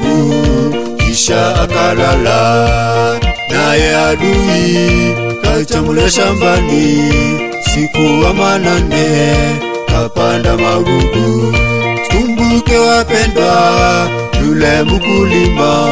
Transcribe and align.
mbegu 0.00 0.96
kisha 0.98 1.54
akalala, 1.62 2.40
naye 3.50 3.96
adui 3.96 5.14
kachamula 5.42 6.10
shambani 6.10 7.12
siku 7.74 8.24
wa 8.24 8.34
manane 8.34 9.34
kapanda 9.86 10.56
magugu. 10.56 11.54
tumbuke 12.10 12.78
wapendwa, 12.78 14.08
yule 14.44 14.82
mkulima 14.82 15.88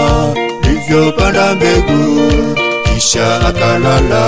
livyopanda 0.62 1.54
mbegu 1.54 2.32
kisha 2.94 3.40
akalala 3.46 4.24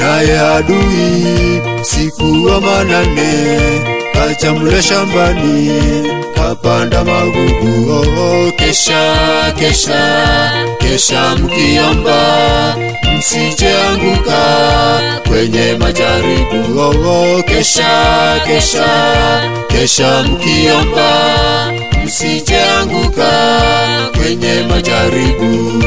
naye 0.00 0.38
adui 0.40 1.62
siku 1.82 2.44
wa 2.46 2.60
manane 2.60 3.32
kachamule 4.12 4.82
shambani 4.82 5.80
kapanda 6.34 7.04
magugu. 7.04 7.92
Oh, 7.92 8.52
kesha 8.56 9.14
kesha 9.58 10.02
kesha 10.78 11.36
mkiomba 11.36 12.76
msijeanguka 13.18 14.40
kwenye 15.28 15.72
majaribu. 15.78 16.80
Oh, 16.80 16.88
oh, 16.88 17.42
kesha 17.42 18.40
kesha 18.46 18.86
kesha 19.68 20.22
mkiomba 20.22 21.10
msijeanguka 22.04 23.30
kwenye 24.16 24.62
majaribu. 24.68 25.82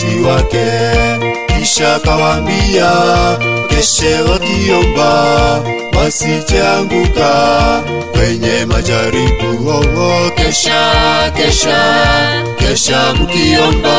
Wanafunzi 0.00 0.20
wake 0.28 0.66
kisha 1.58 1.98
kawaambia 1.98 2.90
keshe 3.68 4.14
wakiomba 4.20 5.62
wasijeanguka 5.98 7.30
kwenye 8.12 8.64
majaribu. 8.66 9.68
Oh, 9.70 10.00
oh, 10.00 10.30
kesha 10.30 10.92
kesha 11.36 11.82
kesha 12.58 13.12
mkiomba 13.12 13.98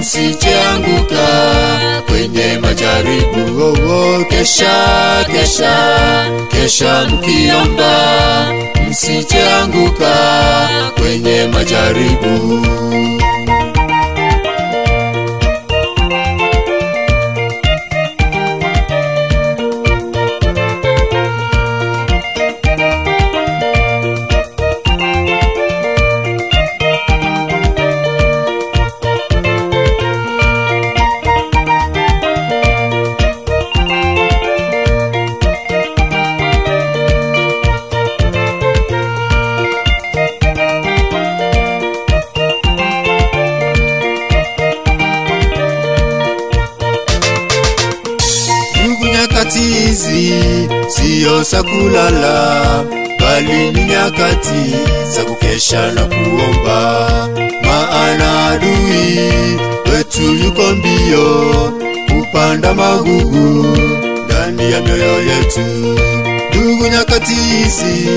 msijeanguka 0.00 1.26
kwenye 2.06 2.58
majaribu. 2.58 3.62
Oh, 3.62 3.72
oh, 3.90 4.24
kesha 4.24 4.74
kesha 5.32 5.76
kesha 6.48 7.04
mkiomba 7.04 7.92
msijeanguka 8.90 10.14
kwenye 11.00 11.46
majaribu. 11.46 12.66
Za 51.50 51.62
kulala, 51.62 52.84
bali 53.20 53.70
nyakati 53.70 54.74
za 55.08 55.24
kukesha 55.24 55.92
na 55.92 56.04
kuomba, 56.04 57.08
maana 57.64 58.46
adui 58.50 59.18
wetu 59.92 60.22
yuko 60.22 60.62
mbio 60.62 61.72
kupanda 62.08 62.74
magugu 62.74 63.66
ndani 64.24 64.72
ya 64.72 64.80
mioyo 64.80 65.22
yetu. 65.22 65.60
Ndugu, 66.50 66.86
nyakati 66.88 67.34
hizi 67.34 68.08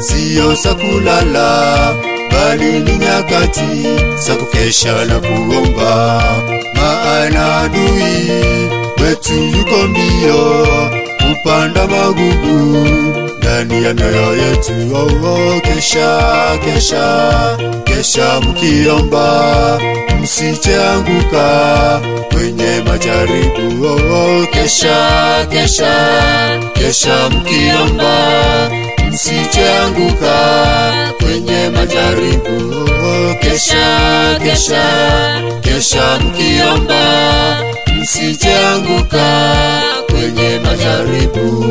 siyo 0.00 0.54
za 0.54 0.74
kulala, 0.74 1.94
bali 2.32 2.72
ni 2.80 2.96
nyakati 2.96 3.82
za 4.26 4.34
kukesha 4.34 5.04
na 5.04 5.14
kuomba, 5.20 6.22
maana 6.74 7.56
adui 7.60 8.30
wetu 9.02 9.34
yuko 9.34 9.76
mbio 9.88 10.66
kupanda 11.28 11.86
magugu 11.86 12.88
ndani 13.38 13.84
ya 13.84 13.94
mioyo 13.94 14.36
yetu. 14.36 14.72
Oh, 14.94 15.28
oh, 15.28 15.60
kesha 15.60 16.18
kesha 16.64 17.56
kesha 17.84 18.40
mkiomba, 18.40 19.78
msicheanguka 20.22 22.00
kwenye 22.32 22.82
majaribu. 22.86 23.86
Oh, 23.86 23.94
oh, 23.94 24.46
kesha 24.46 25.46
kesha 25.50 25.94
kesha 26.72 27.28
mkiomba, 27.30 28.14
msicheanguka 29.08 30.34
kwenye 31.18 31.68
majaribu. 31.68 32.74
Oh, 32.74 33.30
oh, 33.30 33.34
kesha 33.34 34.38
kesha 34.42 34.82
kesha 35.60 36.18
mkiomba, 36.18 37.02
msicheanguka 38.00 39.52
kwenye 40.32 40.58
majaribu. 40.58 41.64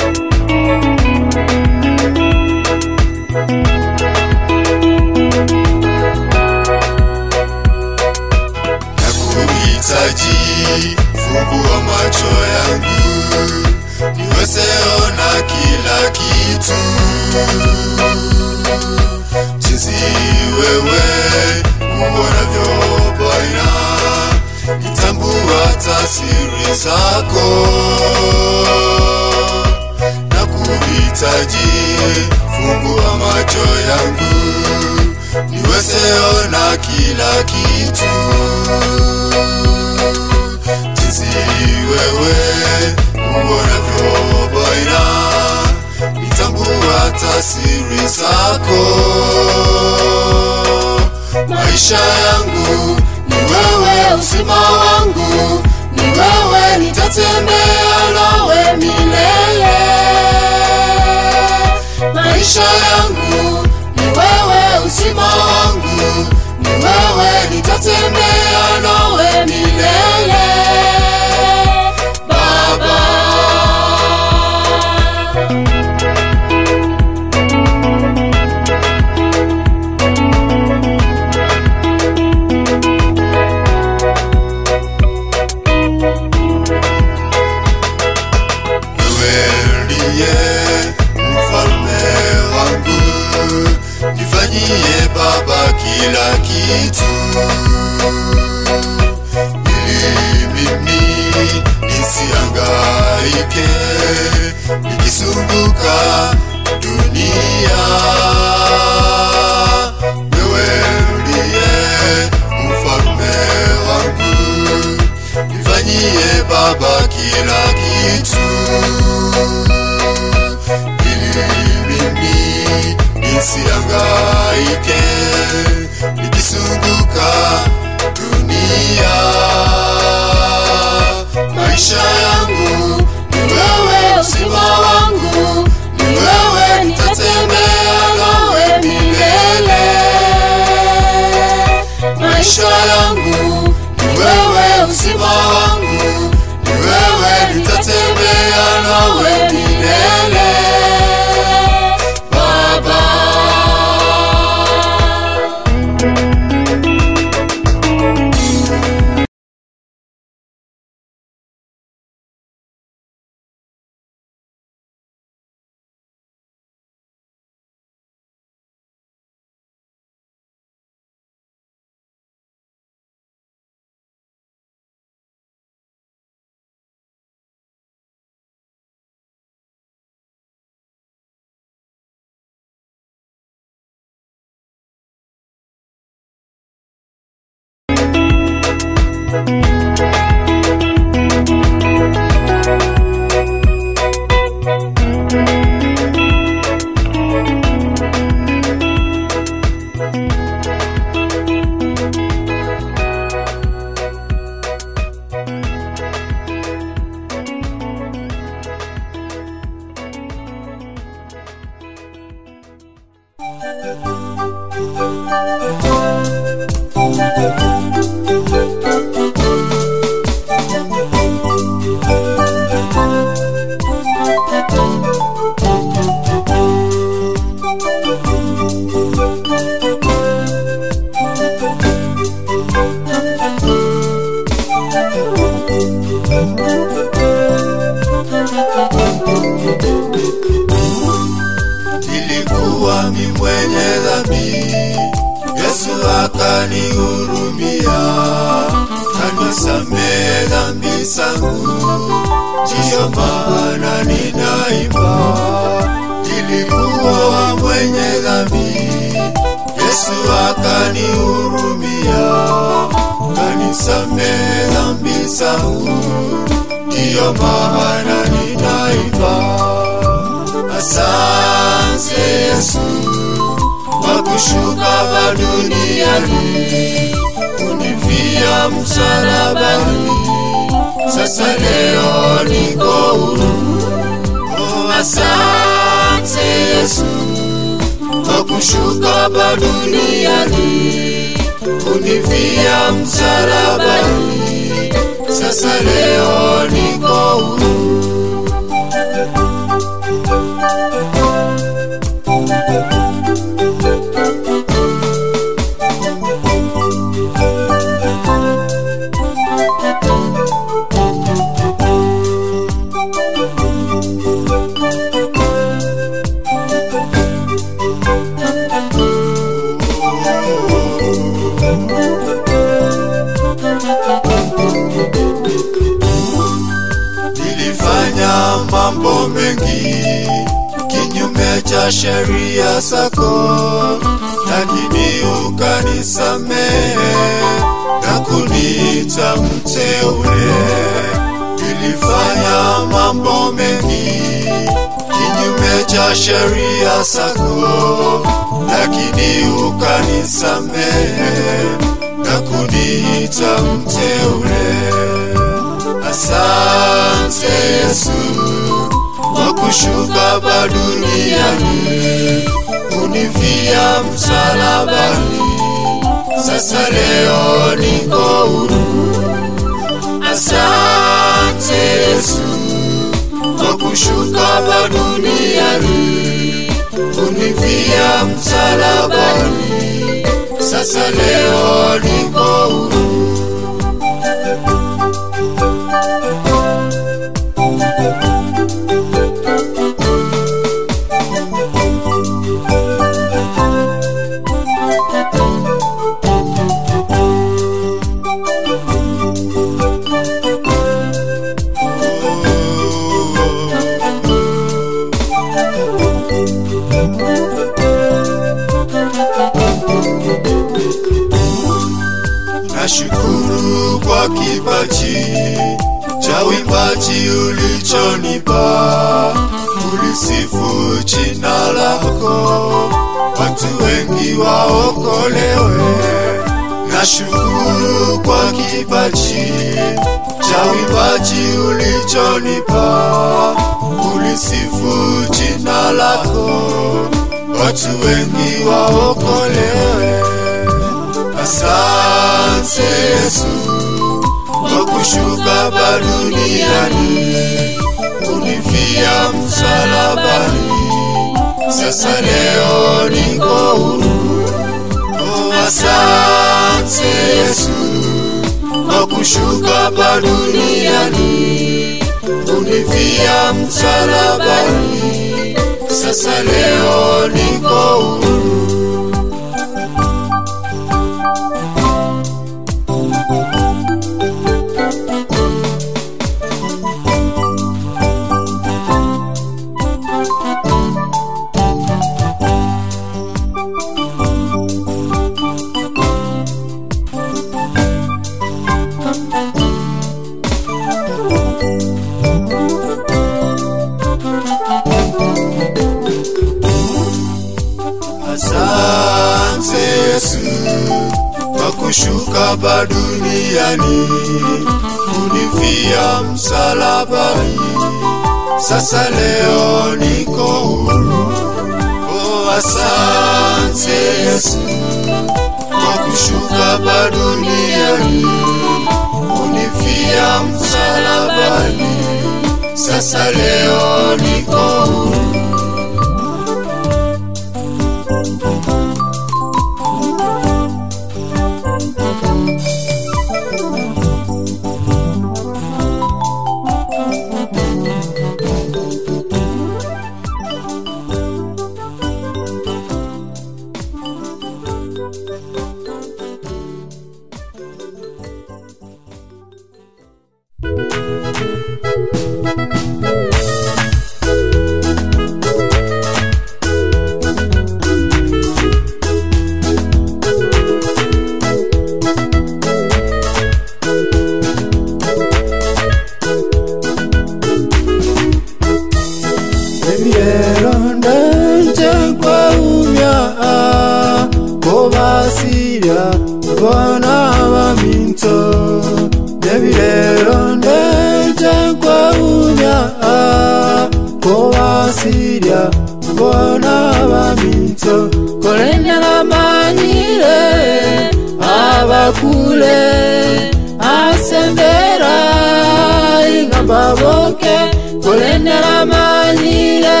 tuinuke 597.36 597.76
kulendela 598.02 598.86
malile 598.86 600.00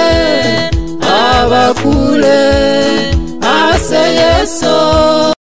abakule 1.02 2.38
ase 3.40 3.96
yeso 4.20 5.35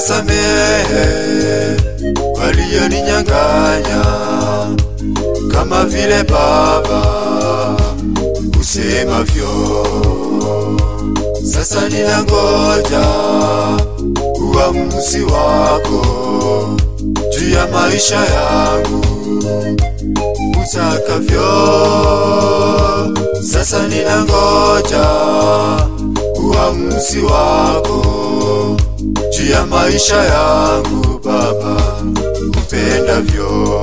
Nimewasamehe 0.00 1.76
walioninyang'anya, 2.34 4.02
kama 5.52 5.84
vile 5.84 6.22
Baba 6.24 7.02
usemavyo. 8.60 9.48
Sasa 11.52 11.88
ninangoja 11.88 13.06
uamuzi 14.40 15.22
wako 15.22 16.06
juu 17.38 17.50
ya 17.50 17.66
maisha 17.66 18.16
yangu 18.16 19.04
utakavyo. 20.62 21.50
Sasa 23.52 23.86
ninangoja 23.88 25.06
uamuzi 26.44 27.18
wako 27.20 28.06
juu 29.40 29.52
ya 29.52 29.66
maisha 29.66 30.16
yangu 30.24 31.20
Baba 31.24 31.82
upendavyo. 32.48 33.82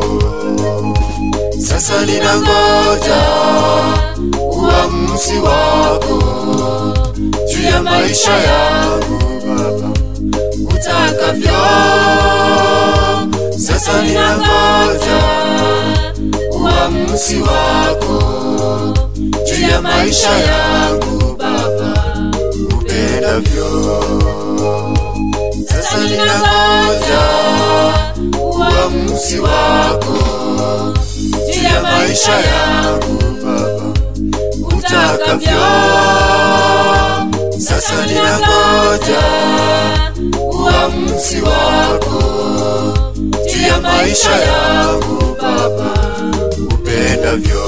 Sasa 1.59 2.05
ninangoja 2.05 3.21
uamuzi 4.51 5.37
wako 5.37 6.23
juu 7.53 7.63
ya 7.63 7.83
maisha 7.83 8.31
yangu 8.33 9.41
Baba 9.47 9.89
utakavyo. 10.75 11.59
Sasa 13.57 14.01
ninangoja 14.01 15.21
uamuzi 16.51 17.35
wako 17.41 18.23
juu 19.45 19.67
ya 19.71 19.81
maisha 19.81 20.29
yangu 20.29 21.35
Baba 21.37 22.03
upendavyo. 22.79 23.97
Ninangoja 26.05 27.21
uamuzi 28.41 29.39
wako 29.39 30.17
juu 31.55 31.63
ya 31.63 31.81
maisha 31.81 32.31
yangu 32.31 33.17
Baba 33.43 33.93
utakavyo. 34.77 35.61
Sasa 37.59 38.05
ninangoja 38.05 39.21
uamuzi 40.51 41.41
wako 41.41 42.23
juu 43.53 43.61
ya 43.67 43.81
maisha 43.81 44.31
yangu 44.31 45.35
Baba 45.41 45.93
upendavyo. 46.73 47.67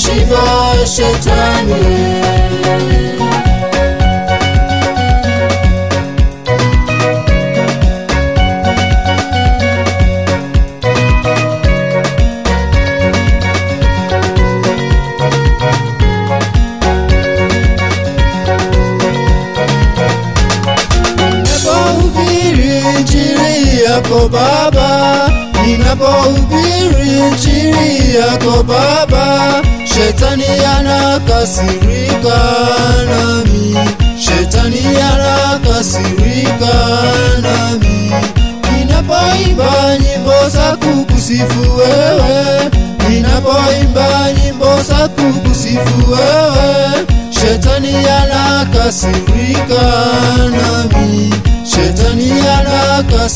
Shiva 0.00 0.80
Shatani 0.86 2.29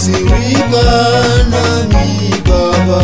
sirika 0.05 0.86
nami 1.52 2.30
baba 2.46 3.02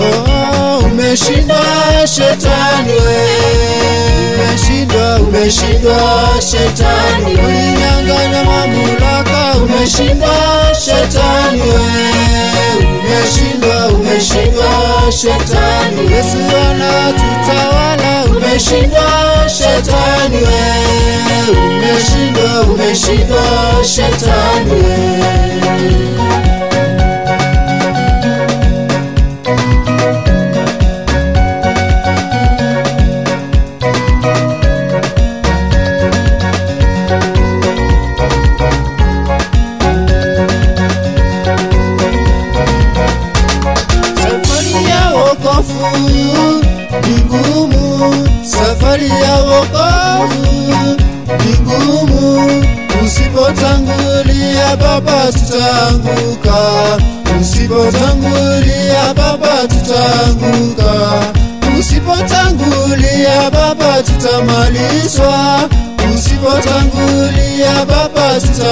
oh, 0.00 0.78
umeshinda 0.86 1.60
shetani 2.14 2.92
we. 3.06 3.22
Umeshinda 4.36 5.04
umeshinda 5.20 5.98
shetani 6.50 7.32
ulinyanga 7.44 8.18
na 8.32 8.40
mamulaka 8.44 9.40
umeshinda 9.64 10.32
shetani 10.84 11.62
we. 11.62 11.88
Umeshinda 12.86 13.75
umeshinda 14.26 15.12
shetani 15.12 16.12
Yesu 16.12 16.38
anatutawala. 16.66 18.24
Umeshinda 18.30 19.06
shetani 19.48 20.36
we. 20.36 20.62
Umeshinda 21.58 22.62
umeshinda 22.62 23.42
shetani 23.84 24.72
we. 24.72 26.45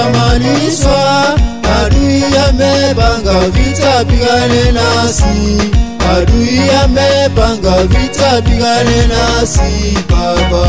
Tutamalizwa. 0.05 1.35
Adui 1.81 2.23
amepanga 2.49 3.49
vita, 3.49 4.05
pigane 4.05 4.71
nasi. 4.71 5.71
Adui 6.17 6.69
amepanga 6.83 7.83
vita, 7.87 8.41
pigane 8.41 9.07
nasi 9.07 9.97
Baba. 10.09 10.65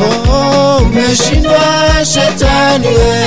Oh, 0.00 0.82
umeshindwa 0.82 1.41
shetani 2.04 2.86
we, 2.88 3.22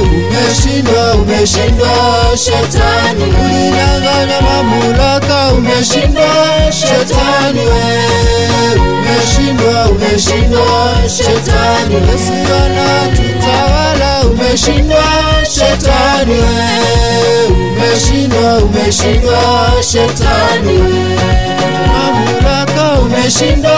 umeshindwa, 0.00 1.14
umeshindwa 1.14 1.88
shetani, 2.36 3.24
ulinyang'anya 3.44 4.40
mamlaka, 4.42 5.52
umeshindwa 5.52 6.30
shetani 6.72 7.60
we, 7.60 8.80
umeshindwa, 8.80 9.90
umeshindwa 9.90 10.66
shetani, 11.16 11.96
usiona 12.14 12.88
tutawala 13.16 14.10
umeshindwa 14.30 15.04
shetani 15.54 16.32
we, 16.34 17.46
umeshindwa, 17.54 18.56
umeshindwa 18.64 19.40
shetani. 19.82 20.78
Mamlaka, 21.92 22.69
umeshindwa 23.10 23.76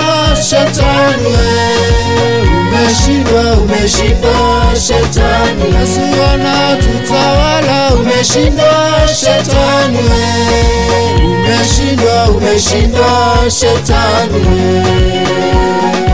shetani 0.48 1.26
we, 1.26 1.52
umeshindwa, 2.68 3.42
umeshindwa 3.64 4.36
shetani, 4.86 5.64
Yesu 5.74 6.00
anatutawala, 6.32 7.94
umeshindwa 7.94 8.74
shetani 9.20 9.98
we, 9.98 10.24
umeshindwa 12.36 13.10
shetani 13.58 14.40
we. 14.48 16.11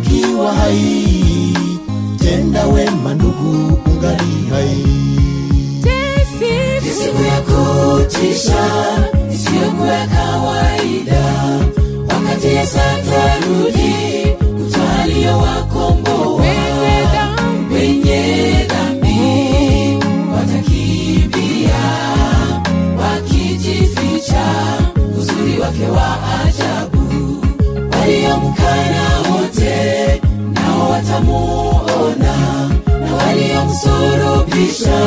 Aliyoyatenda 0.00 0.10
kiwa 0.10 0.52
hai, 0.54 1.54
tenda 2.18 2.66
wema 2.66 3.14
ndugu, 3.14 3.80
ungali 3.86 4.46
hai. 4.50 4.86
Siku 7.04 7.22
ya 7.22 7.40
kutisha 7.40 8.64
watamuona 31.10 32.34
na 33.00 33.14
waliomsulubisha 33.14 35.00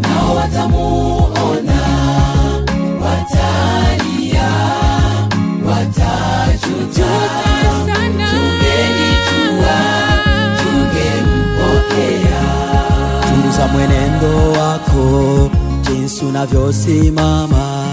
nao 0.00 0.36
watamuona. 0.36 1.80
Watalia 3.04 4.48
watajuta. 5.66 7.10
Tungelijua 8.30 9.78
tungempokea 10.62 12.42
chunguza 13.28 13.66
mwenendo 13.68 14.52
wako 14.60 15.50
jinsi 15.82 16.24
unavyosimama. 16.24 17.86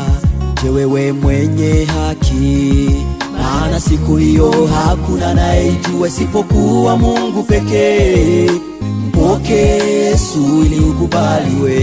Je 0.64 0.70
wewe 0.70 1.12
mwenye 1.12 1.86
haki? 1.86 2.90
maana 3.48 3.80
siku 3.80 4.16
hiyo 4.16 4.52
hakuna 4.76 5.28
anayejua 5.28 6.10
sipokuwa 6.10 6.98
Mungu 6.98 7.44
pekee. 7.44 8.50
Mpoke 9.08 9.54
Yesu 9.54 10.64
ili 10.66 10.80
ukubaliwe. 10.80 11.80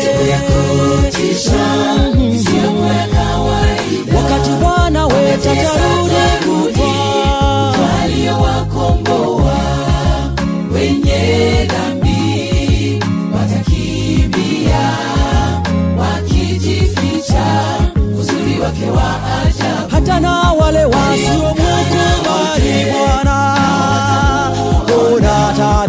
Siku 0.00 0.30
wenye 10.74 11.68
dhambi 11.68 13.00
watakimbia 13.34 14.92
wakijificha 15.98 17.83
hata 19.90 20.20
na 20.20 20.52
wale 20.52 20.84
wasiomkubali 20.84 22.86
Bwana, 22.92 23.56
ona 25.14 25.28
hata 25.28 25.86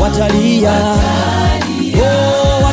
watalia, 0.00 0.02
watalia, 0.02 0.72
oh, 2.02 2.64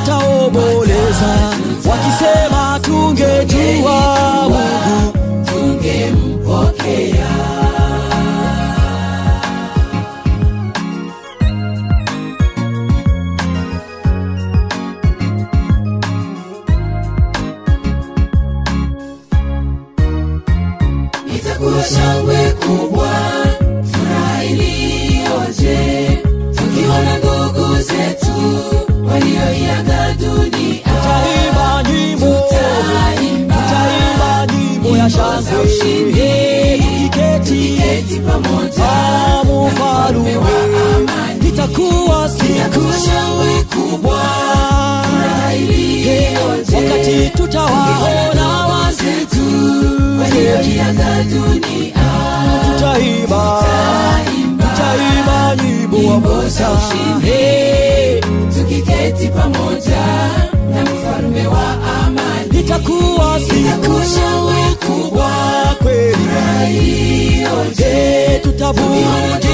wakisema, 1.89 2.79
tungejua 2.81 3.97
Mungu. 4.49 5.13
Tungemmpokea 5.45 7.27
不。 68.75 69.52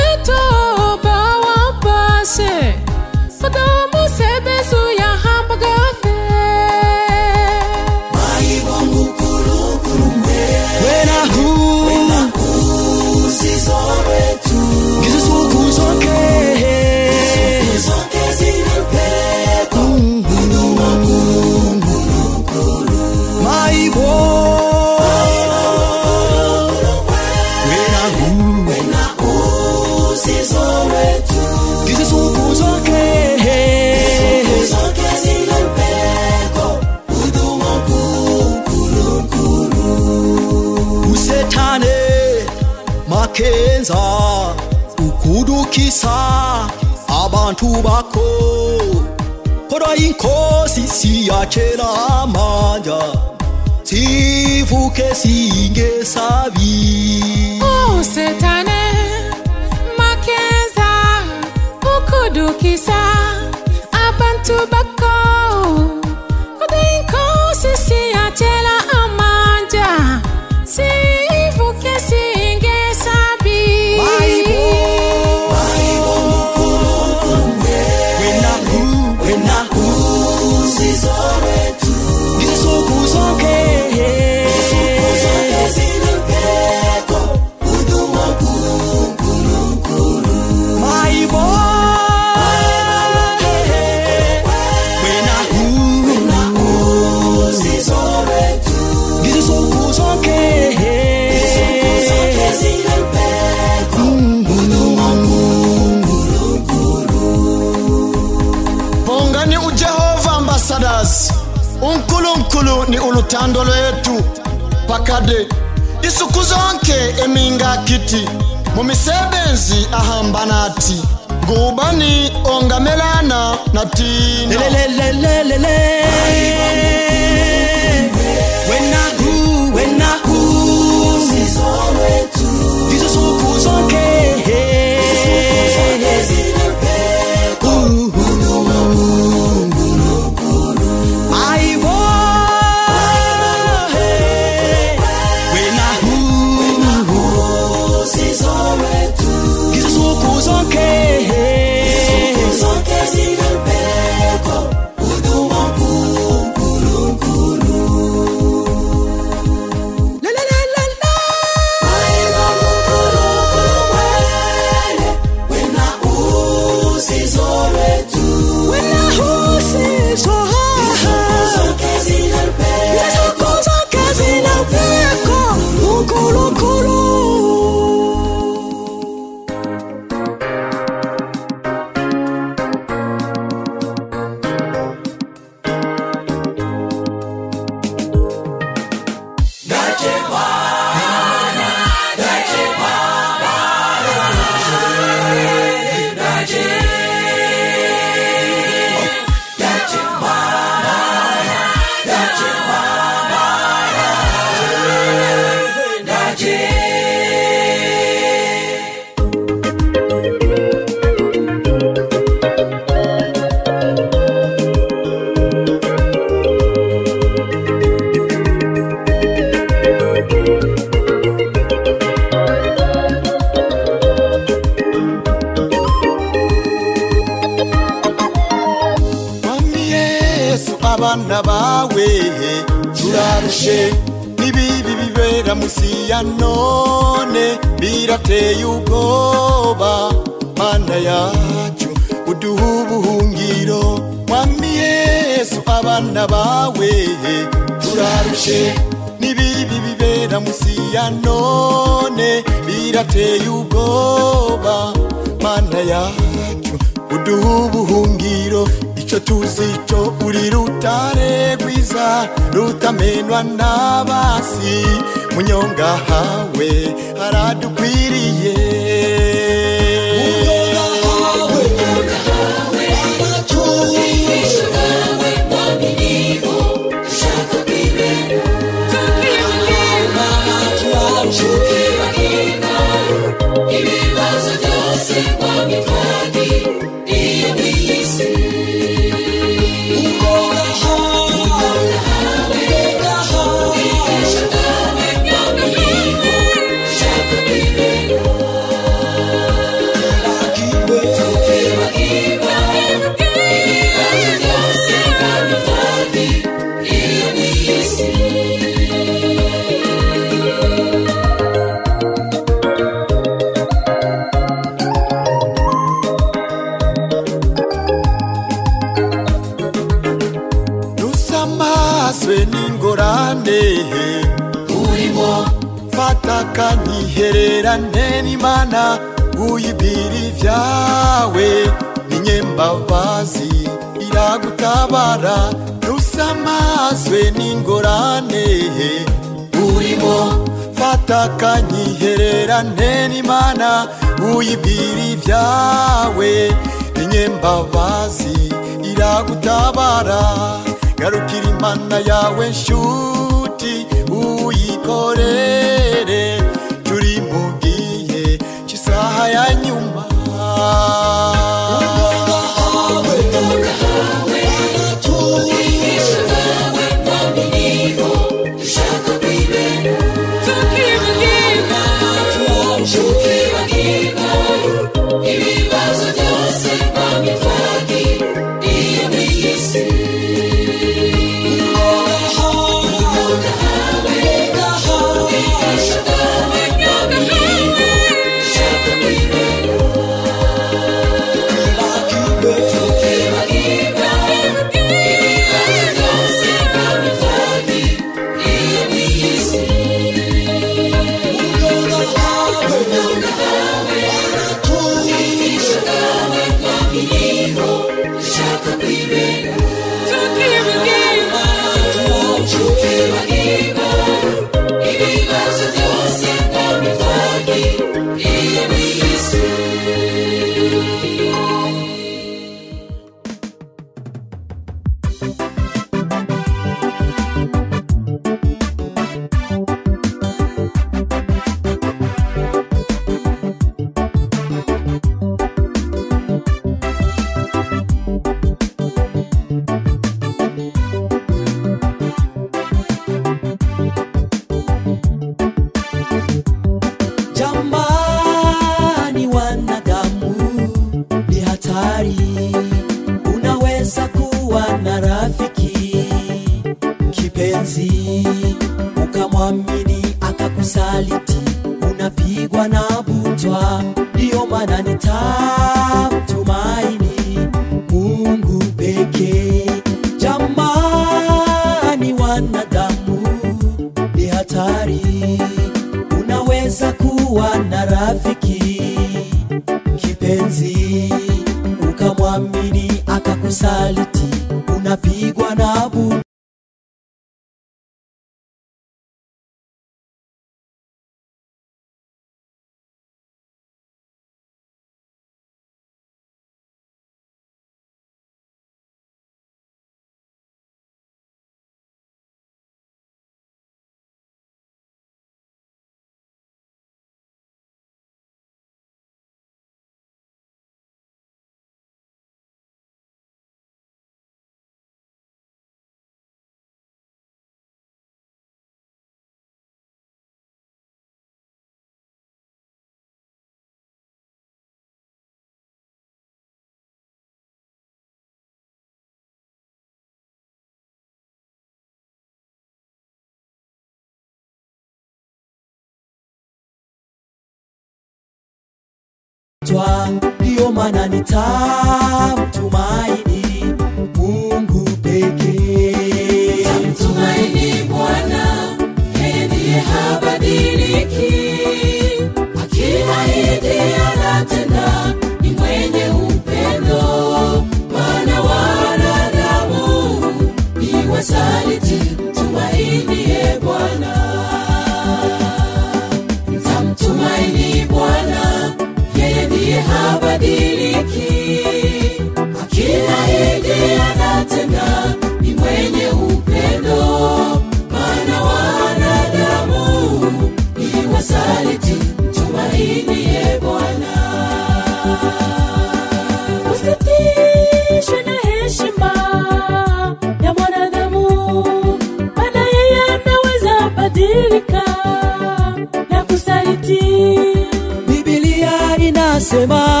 Inasema 599.63 600.00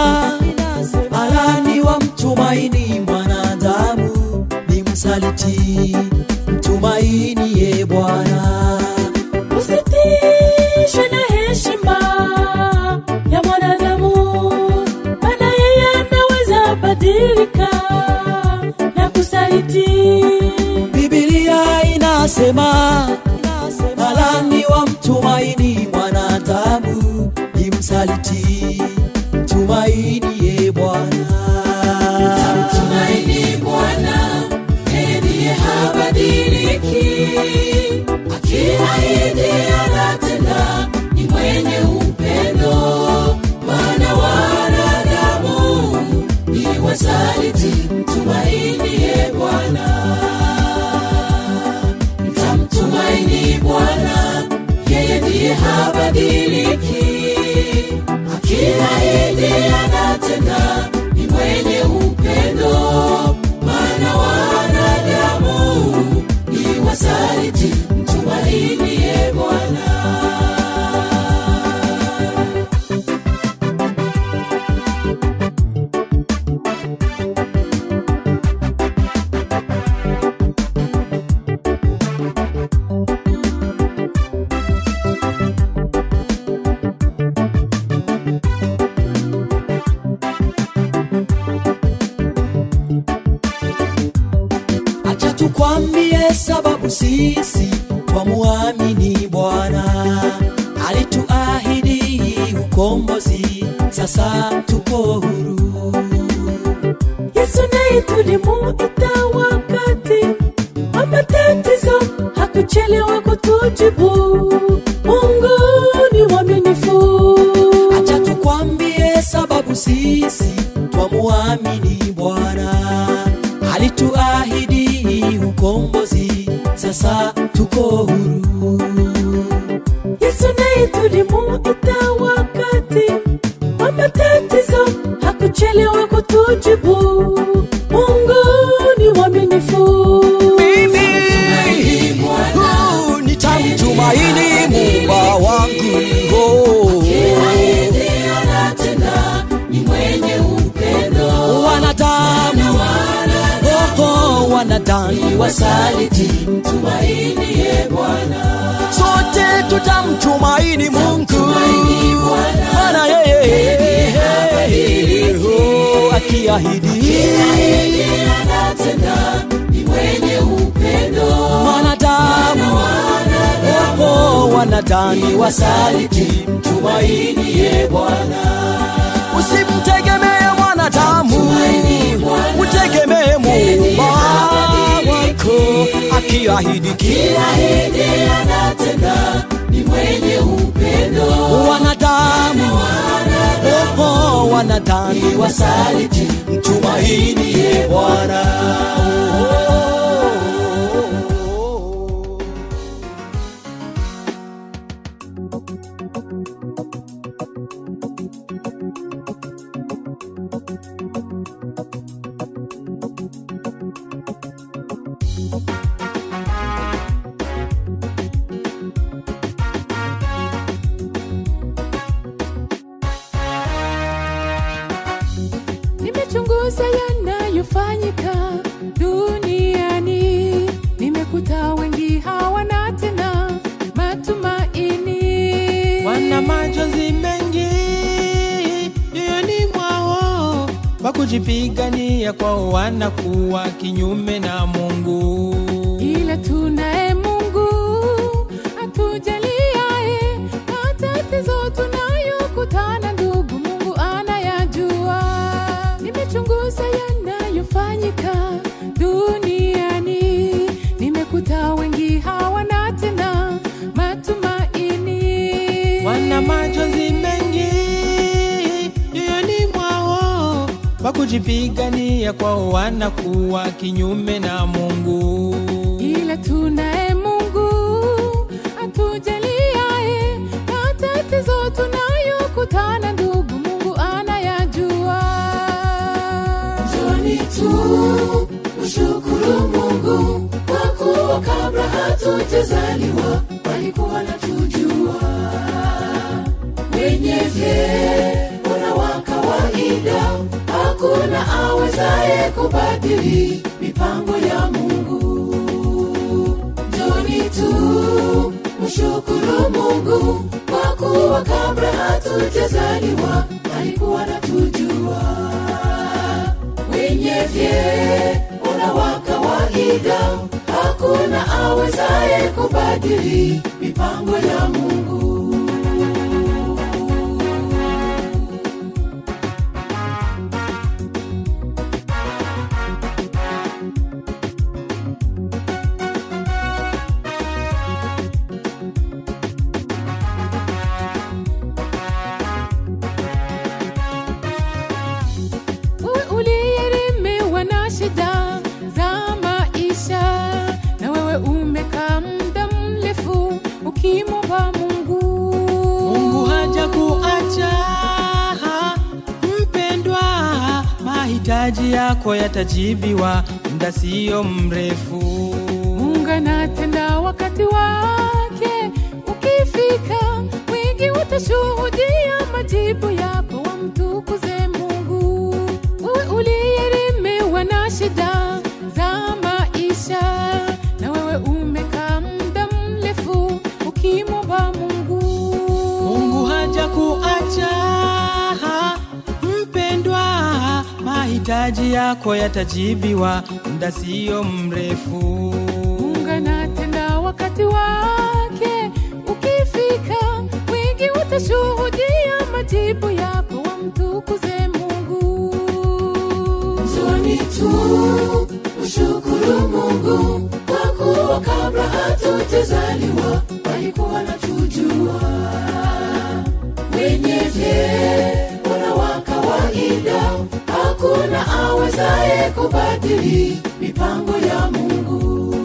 wenye 417.01 417.39
vyema 417.39 418.93
wa 418.95 419.21
kawaida 419.21 420.21
hakuna 420.67 421.47
awezaye 421.47 422.49
kubadili 422.51 423.61
mipango 423.81 424.31
ya 424.31 424.71
mungu. 424.71 425.55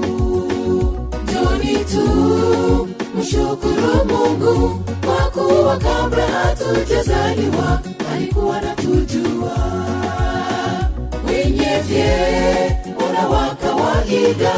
Joni 1.33 1.85
tu 1.85 2.89
mshukuru 3.21 4.05
mungu 4.09 4.81
kwa 5.07 5.31
kuwa 5.31 5.77
kabla 5.79 6.27
hatujazaliwa 6.27 7.81
alikuwa 8.15 8.61
na 8.61 8.75
tujua 8.75 9.57
wenye 11.29 11.79
vyema 11.89 13.29
wa 13.29 13.55
kawaida 13.55 14.53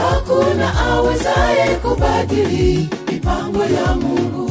hakuna 0.00 0.74
awezaye 0.86 1.74
kubadili 1.74 2.88
mipango 3.12 3.64
ya 3.64 3.94
mungu. 3.94 4.47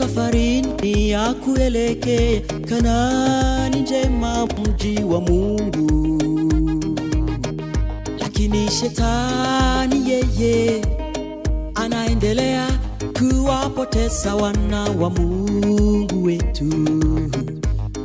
Safarini 0.00 1.10
ya 1.10 1.34
kuelekea 1.34 2.40
Kanaani 2.68 3.80
njema, 3.80 4.46
mji 4.46 5.04
wa 5.04 5.20
Mungu, 5.20 6.22
lakini 8.18 8.70
shetani 8.70 10.10
yeye 10.10 10.80
anaendelea 11.74 12.66
kuwapoteza 13.18 14.34
wana 14.34 14.82
wa 14.84 15.10
Mungu 15.10 16.24
wetu. 16.24 16.64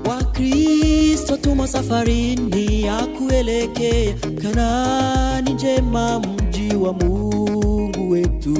Wakristo 0.09 1.37
tumo 1.37 1.67
safarini 1.67 2.81
ya 2.81 3.05
kuelekea 3.07 4.13
Kanaani 4.41 5.53
njema, 5.53 6.19
mji 6.19 6.75
wa 6.75 6.93
Mungu 6.93 8.09
wetu, 8.09 8.53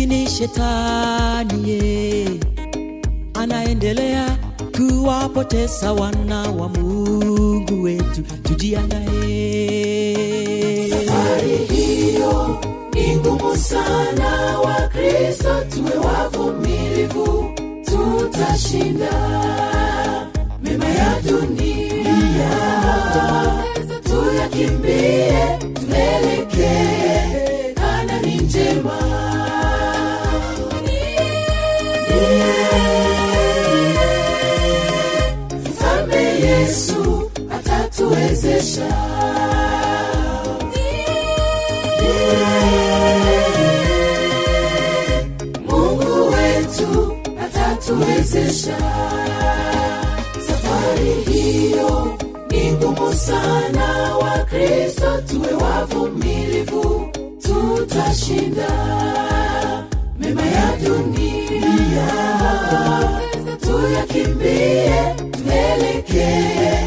lakini 0.00 0.26
shetani 0.30 1.70
ye 1.70 2.26
anaendelea 3.34 4.38
kuwapoteza 4.76 5.92
wana 5.92 6.42
wa 6.42 6.68
Mungu 6.68 7.82
wetu. 7.82 8.22
Tujiandae. 8.42 9.08
Safari 10.90 11.56
hiyo 11.56 12.60
ni 12.94 13.16
ngumu 13.16 13.56
sana. 13.56 14.58
Wakristo 14.60 15.64
tuwe 15.74 16.06
wavumilivu 16.06 17.44
tutashinda. 17.84 19.10
Mema 20.62 20.84
ya 20.88 21.20
dunia 21.20 22.14
atatuwezesha. 47.42 48.76
Safari 50.46 51.32
hiyo 51.32 52.18
ni 52.50 52.72
ngumu 52.72 53.12
sana, 53.14 54.16
Wakristo 54.16 55.20
tuwe 55.28 55.52
wavumilivu, 55.52 57.10
tutashinda. 57.42 58.70
Mema 60.18 60.42
ya 60.42 60.76
dunia, 60.84 62.08
tuyakimbie, 63.60 64.92
tuelekee 65.32 66.79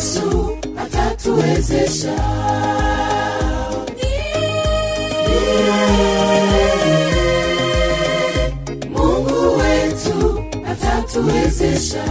yesu 0.00 0.58
atatuwezesha. 0.76 2.14
Mungu 8.90 9.58
wetu 9.58 10.44
atatuwezesha 10.70 12.04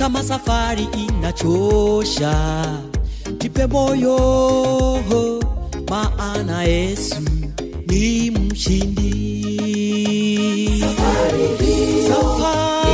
kama 0.00 0.22
safari 0.22 0.88
inachosha, 1.08 2.34
jipe 3.38 3.66
moyo, 3.66 4.18
maana 5.90 6.62
Yesu 6.62 7.16
ni 7.86 8.30
mshindi. 8.30 9.10
Safari, 10.80 11.48
safari 12.08 12.92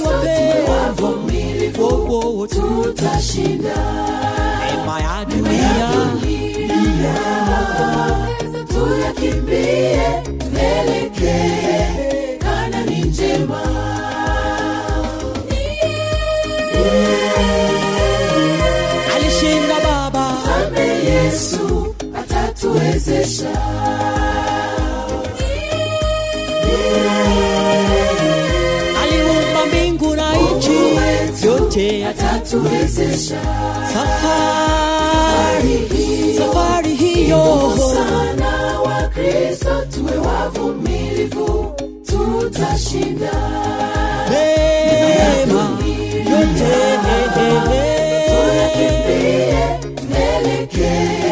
wapendwa, 0.00 0.94
oh, 1.80 2.40
oh, 2.40 2.46
tutashinda 2.46 3.76
yote 31.76 32.06
atatuwezesha 32.06 33.40
safari 33.92 35.88
safari 36.38 36.94
hiyo. 36.94 37.72
Sana 37.94 38.80
wakristo 38.80 39.84
tuwe 39.94 40.16
wavumilivu. 40.16 41.74
Tutashinda. 42.06 43.30
Mema 44.30 45.78
yote. 46.30 46.74
Tuyakimbie 48.26 49.54
tuelekee 49.96 51.23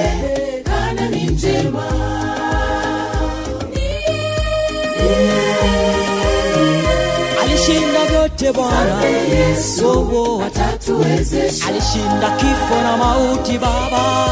vyote 8.43 8.53
Bwana 8.59 9.05
yesu. 9.05 10.43
Atatuwezesha 10.47 11.67
alishinda 11.67 12.31
kifo 12.37 12.75
na 12.83 12.97
mauti 12.97 13.59
Baba. 13.59 14.29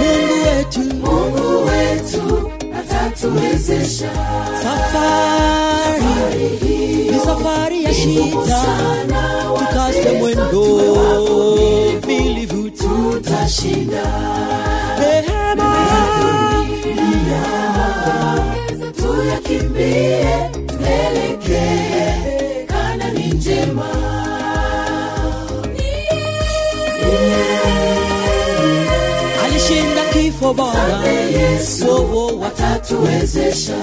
Mungu 0.00 0.34
wetu. 0.46 0.80
Mungu 0.80 1.66
wetu 1.66 2.50
atatuwezesha. 2.78 4.10
Safari. 4.62 6.04
Ni 7.12 7.20
safari 7.20 7.84
ya 7.84 7.94
shida. 7.94 8.64
tukase 9.58 10.12
mwendo 10.12 10.98
vilivu 12.06 12.70
tutashinda. 12.70 14.02
Tuyakimbie 18.96 20.50
njema. 23.34 23.88
Alishinda 29.44 30.04
kifo 30.12 30.54
atatuwezesha 32.46 33.74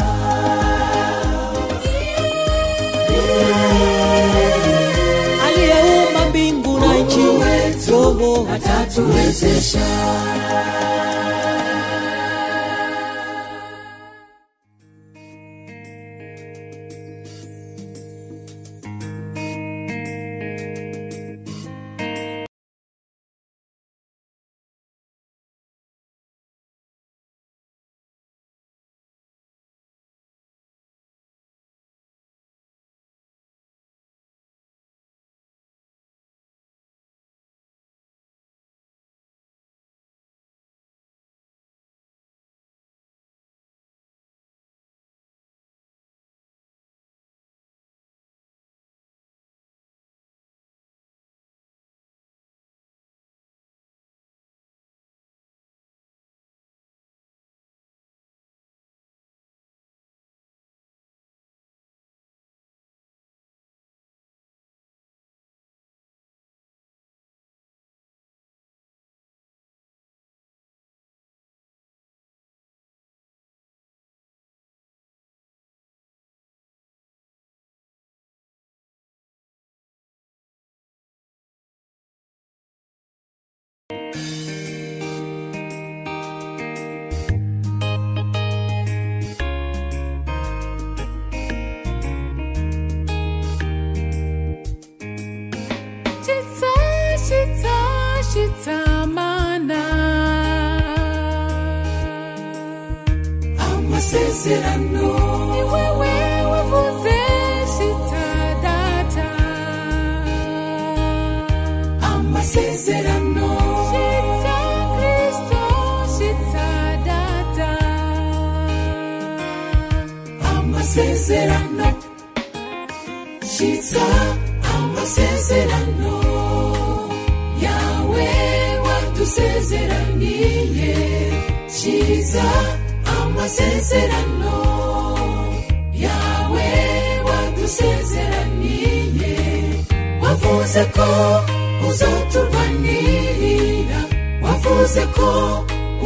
aliyeumba 5.47 6.29
mbingu 6.29 6.79
na 6.79 6.93
nchi. 6.97 7.19
Oh, 7.93 8.17
oh, 8.21 8.47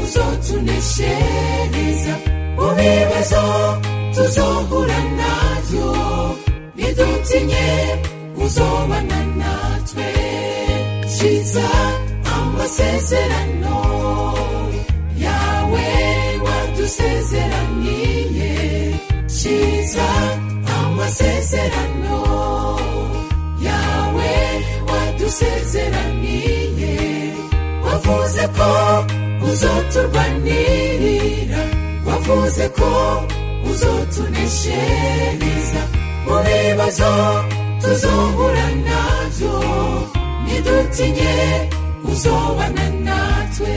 uzotuneshereza 0.02 2.14
mu 2.58 2.68
bibazo 2.78 3.44
tuzohura 4.14 5.00
nabyo 5.20 5.90
ntidutinye 6.76 7.68
uzobana 8.46 9.20
natwe 9.40 10.10
shiza 11.16 11.68
amasezerano 12.36 13.78
yawe 15.26 15.88
wadusezeraniye 16.46 18.52
shiza 19.38 20.08
amasezerano 20.80 22.20
yawe 23.68 24.32
wadusezeraniye 24.90 26.94
wavuze 27.86 28.44
ko 28.58 28.70
uzoturwanirira 29.52 31.62
wavuze 32.08 32.66
ko 32.78 32.90
uzotuneshereza. 33.70 35.82
Mu 36.26 36.36
bibazo 36.46 37.12
tuzohura 37.82 38.68
na 38.88 39.02
byo 39.34 39.56
ntidutinye 40.44 41.36
uzobana 42.12 42.86
natwe. 43.06 43.76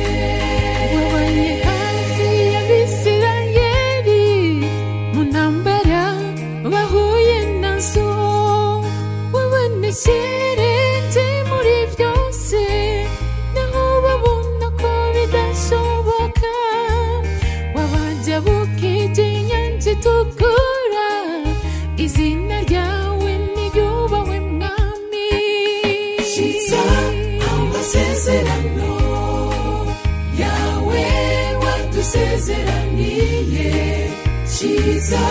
Shiza 34.83 35.23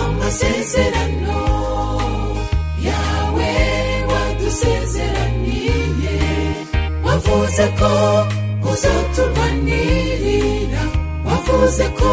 amasezerano 0.00 1.40
yawe 2.88 3.50
wadusezeraniye 4.10 5.76
wavuze 7.04 7.64
ko 7.78 7.90
uzoturwanirira. 8.72 10.82
Wavuze 11.26 11.86
ko 11.98 12.12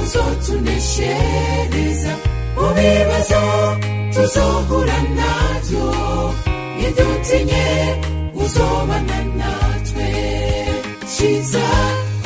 uzotuneshereza. 0.00 2.12
Mu 2.56 2.66
bibazo 2.76 3.42
tuzohura 4.14 4.98
na 5.18 5.32
byo. 5.64 5.86
Ntidutinye 6.78 7.66
uzobana 8.44 9.18
natwe. 9.38 10.08
Shiza 11.14 11.66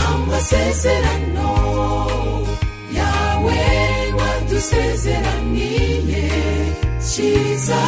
amasezerano 0.08 1.21
wadusezeraniye 4.62 6.22
shiza 7.10 7.82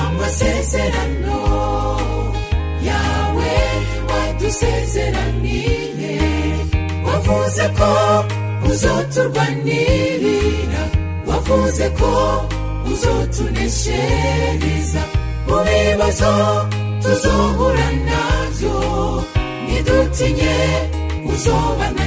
amasezerano 0.00 1.38
yawe 2.88 3.52
wadusezeraniye 4.10 6.18
wavuze 7.06 7.64
ko 7.78 7.90
uzoturwanirira. 8.70 10.82
Wavuze 11.26 11.86
ko 11.98 12.10
uzotuneshereza. 12.92 15.02
Mu 15.46 15.56
bibazo 15.66 16.32
tuzohura 17.02 17.88
na 18.06 18.22
byo 18.58 18.76
ntidutinye 19.66 20.56
uzobana 21.32 22.04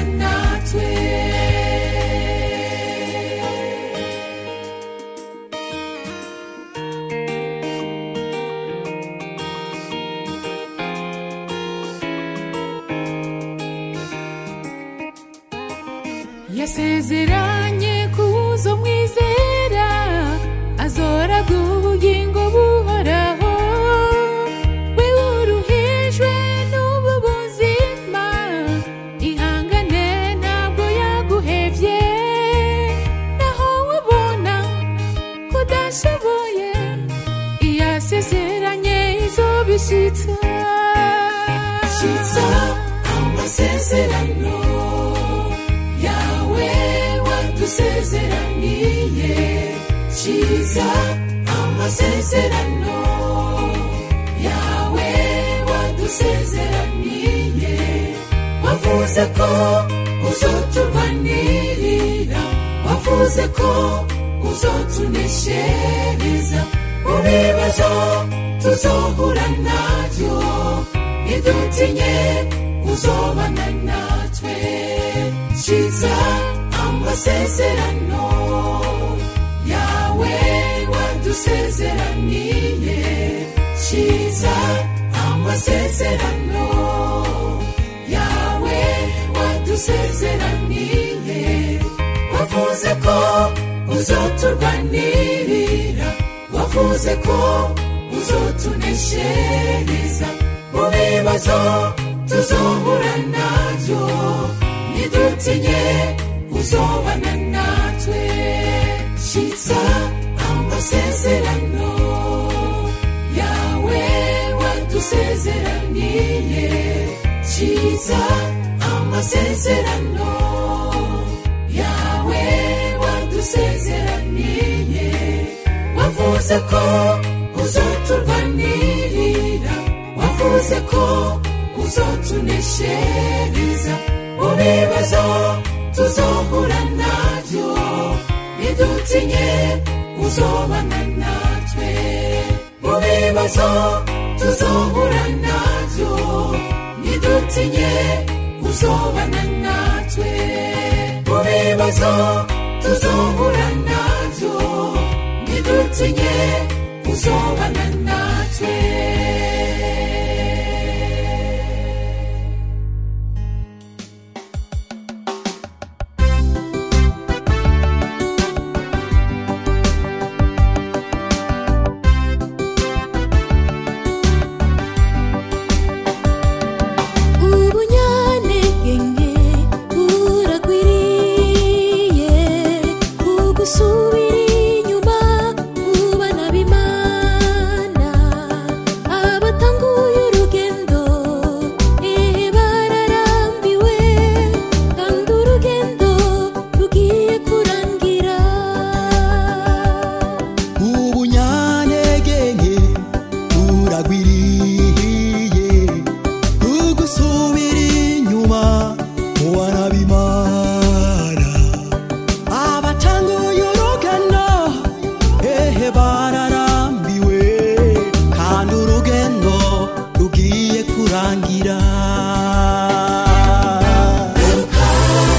Garuka, 224.38 224.88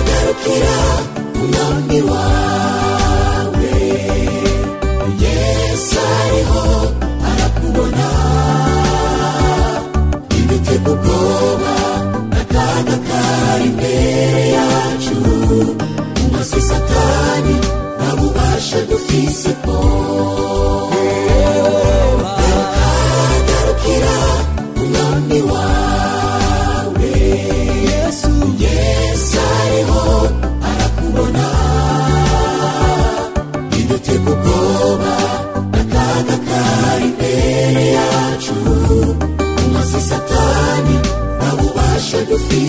garukira 0.08 0.76
umwami 1.40 1.98
wawe 2.10 3.76
yesu 5.22 5.98
ariho 6.20 6.64
arakubona 7.30 8.08
ibitego 10.38 10.90
ubwoba 10.96 11.74
kari 13.08 13.68
satani 16.68 17.56
nta 17.96 18.08
bubasha 18.18 18.78
dufise 18.90 19.50
bwo 19.62 19.78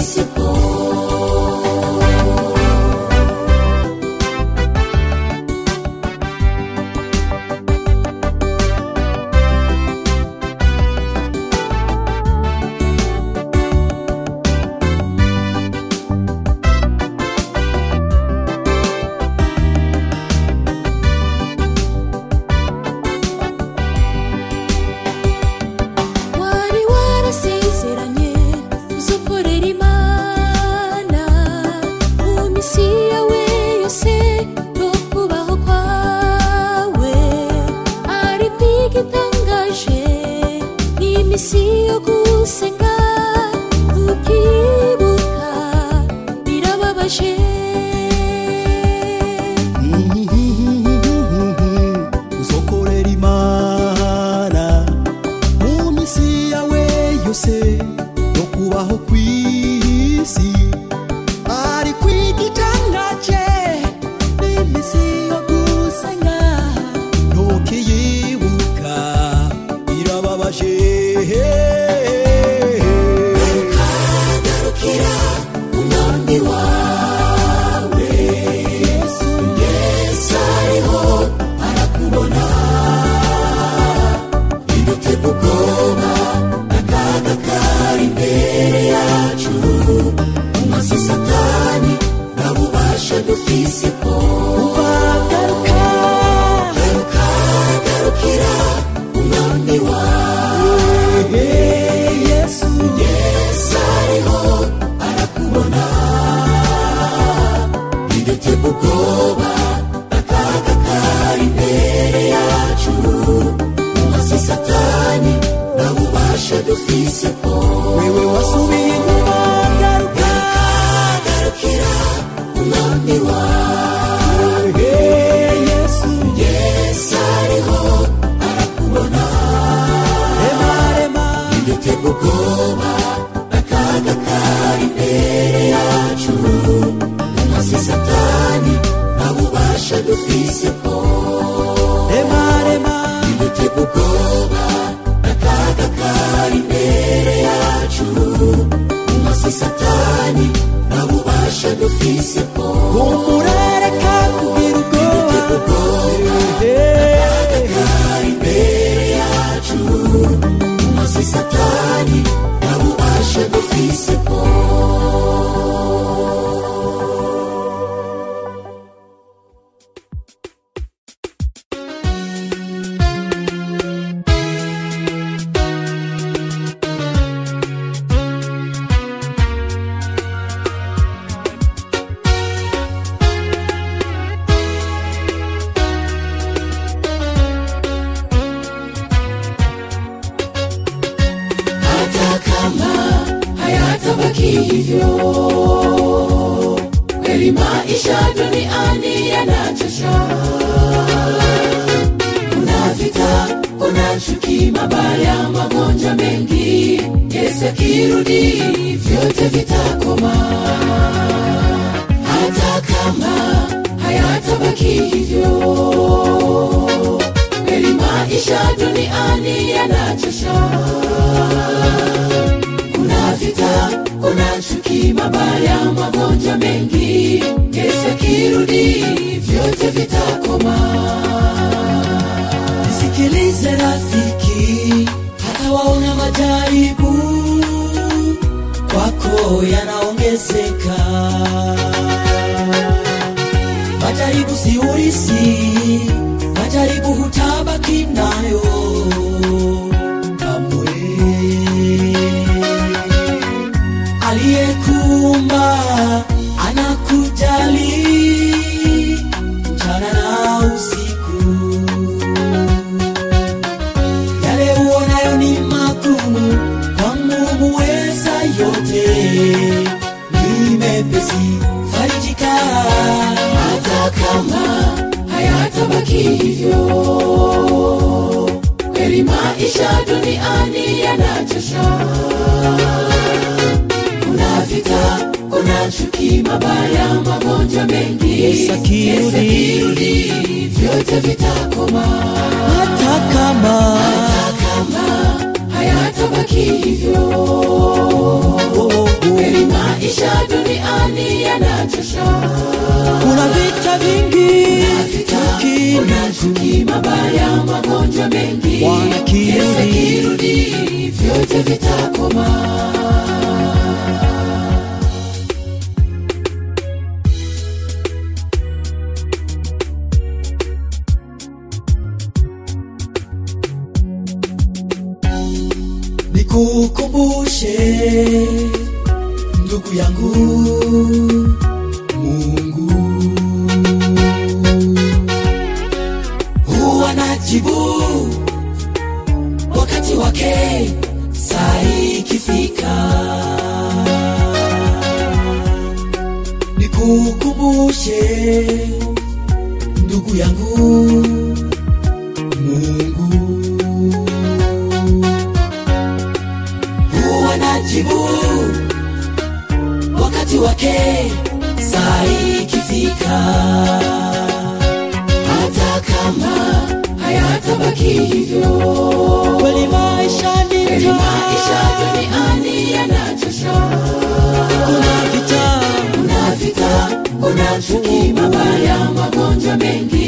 difícil 0.05 0.34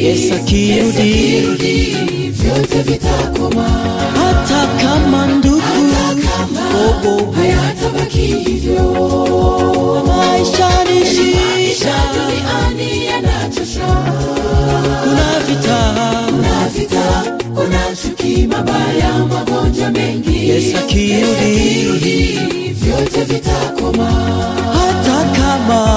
Yesu 0.01 0.33
akirudi 0.35 1.97
vyote 2.31 2.81
vitakoma, 2.81 3.69
hata 4.15 4.67
kama 4.81 5.27
ndugu 5.27 5.61
bobo. 6.73 7.33
Maisha 10.07 10.69
ni 10.83 11.05
shida. 11.05 11.95
Kuna 15.03 15.39
vita. 15.47 15.77
Yesu 20.47 20.77
akirudi 20.77 22.39
vyote 22.73 23.23
vitakoma, 23.23 24.11
hata 24.73 25.25
kama 25.41 25.96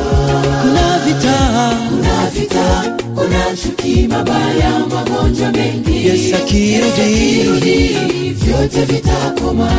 kuna 0.61 0.99
vita, 1.05 1.37
kuna 1.89 2.29
vita, 2.33 2.97
kuna 3.15 3.55
chuki, 3.63 4.07
mabaya, 4.07 4.79
magonjwa 4.89 5.51
mengi. 5.51 6.07
Yesu 6.07 6.35
akirudi, 6.35 7.97
vyote 8.33 8.85
vitakoma. 8.85 9.71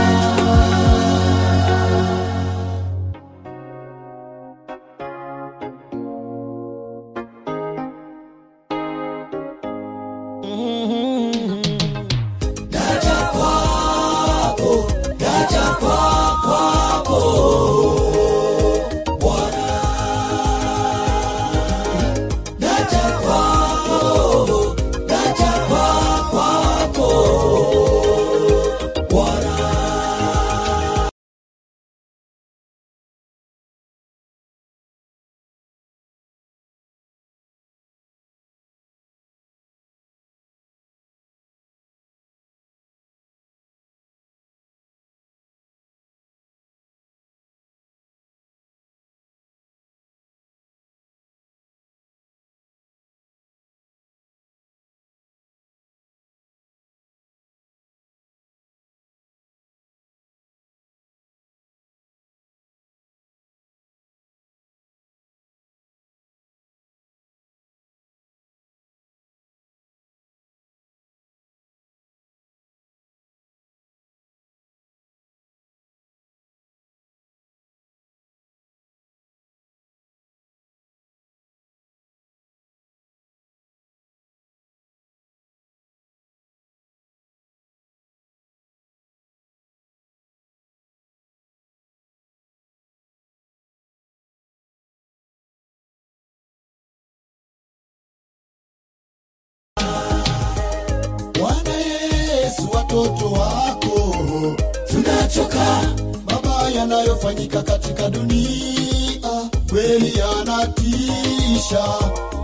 Watoto 102.96 103.26
wako. 103.32 104.56
Tunachoka 104.90 105.82
baba, 106.26 106.70
yanayofanyika 106.70 107.62
katika 107.62 108.10
dunia. 108.10 109.50
Kweli 109.70 110.18
yanatisha. 110.18 111.84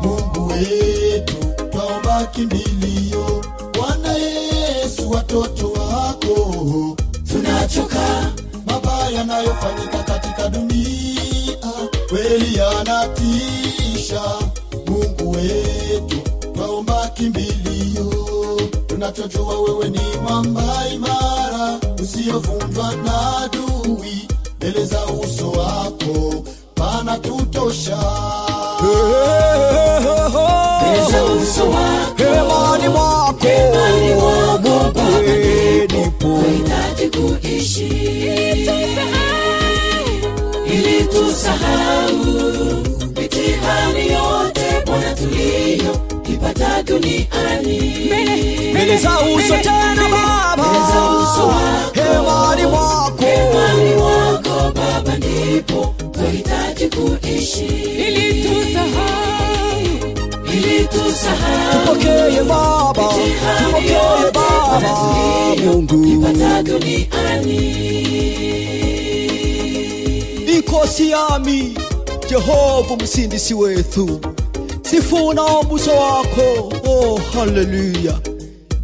Mungu 0.03 0.47
wetu 0.53 1.37
twaomba 1.71 2.25
kimbilio 2.27 3.45
bwana 3.75 4.13
yesu 4.13 5.11
watoto 5.11 5.73
wako. 5.73 6.97
Tunachoka 7.33 8.33
baba, 8.67 9.09
yanayofanyika 9.11 10.03
katika 10.03 10.49
dunia. 10.49 11.59
Kweli 12.09 12.59
yanatisha. 12.59 14.23
Mungu 14.87 15.31
wetu 15.31 16.17
twaomba 16.55 17.09
kimbilio 17.09 17.68
tunachojua 18.99 19.61
wewe 19.61 19.89
ni 19.89 20.01
mwamba 20.23 20.63
imara 20.95 21.79
usiyovunjwa 22.03 22.93
na 23.05 23.37
adui. 23.39 24.29
Mbele 24.57 24.85
za 24.85 25.07
uso 25.07 25.51
wako 25.51 26.45
pana 26.75 27.19
tutosha. 27.19 27.99
Hemani 32.17 32.89
mwako. 32.89 33.49
nipo 35.97 36.39
ili 40.67 41.05
tusahau 41.05 42.17
mitihani 43.17 44.13
yote 44.13 44.58
Bwana 44.89 45.15
tulio 45.15 46.01
ipata 46.35 46.83
duniani 46.83 47.79
mbele 48.71 48.97
za 48.97 49.11
uso 49.21 49.57
tena 49.63 50.09
baba. 50.11 50.57
Mbele 50.57 50.79
za 50.93 51.11
uso 51.11 51.47
wako, 51.49 52.23
mwako. 52.69 53.25
Mwako 53.99 54.73
Baba, 54.75 55.17
ndipo 55.17 55.95
twahitaji 56.13 56.89
kuishi. 56.89 57.65
Ili 58.09 58.43
tusahau 58.43 59.81
ili 60.53 60.87
tusahau 60.89 61.85
tupokee 61.87 62.43
baba. 62.49 63.05
tupokee 63.59 64.31
baba 64.35 64.95
mungu. 65.65 66.07
ipata 66.07 66.63
duniani 66.63 67.79
ikosi 70.59 71.11
yami 71.11 71.75
jehova 72.31 72.97
msindisi 72.97 73.55
wethu 73.55 74.21
sifuna 74.91 75.59
ubuso 75.61 75.91
wako 75.91 76.73
oh 76.91 77.21
haleluya 77.35 78.19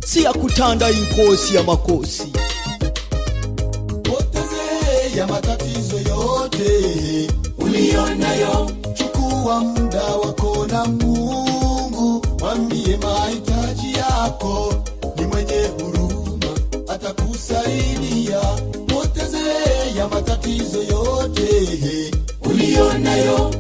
siyakuthanda 0.07 0.91
inkosi 0.91 1.55
yamakhosi 1.57 2.23
poteze 4.03 5.19
ya 5.19 5.27
matatizo 5.27 5.97
yote 5.97 6.71
uliyonayo 7.59 8.71
chukua 8.95 9.61
muda 9.61 10.03
wako 10.05 10.67
na 10.67 10.85
mungu. 10.85 12.27
Mwambie 12.41 12.97
mahitaji 12.97 13.93
yako. 13.95 14.75
Ni 15.17 15.27
mwenye 15.27 15.63
huruma 15.79 16.47
atakusaidia. 16.89 18.41
Poteze 18.87 19.39
ya 19.99 20.09
matatizo 20.09 20.83
yote 20.83 22.11
ulionayo 22.51 23.55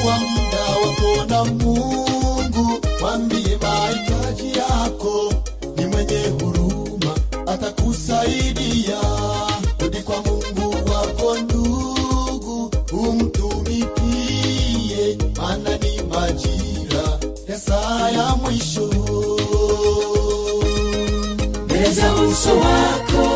chukua 0.00 0.18
muda 0.18 0.62
wako 0.82 1.24
na 1.28 1.44
mungu 1.44 2.80
mwambie 3.00 3.58
mahitaji 3.62 4.58
yako 4.58 5.32
ni 5.76 5.86
mwenye 5.86 6.18
huruma 6.40 7.14
atakusaidia. 7.46 9.00
Rudi 9.80 10.00
kwa 10.02 10.16
mungu 10.22 10.76
wako 10.92 11.38
ndugu 11.38 12.70
umtumikie 12.92 13.98
maana 15.36 15.76
ni 15.78 16.02
majira 16.02 17.18
ya 17.48 17.58
saa 17.58 18.10
ya 18.10 18.36
mwisho. 18.36 18.90
Mbele 21.64 21.90
za 21.92 22.12
uso 22.14 22.50
wako 22.56 23.28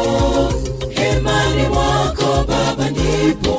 hemani 0.90 1.62
mwako 1.68 2.44
baba 2.48 2.90
ndipo 2.90 3.53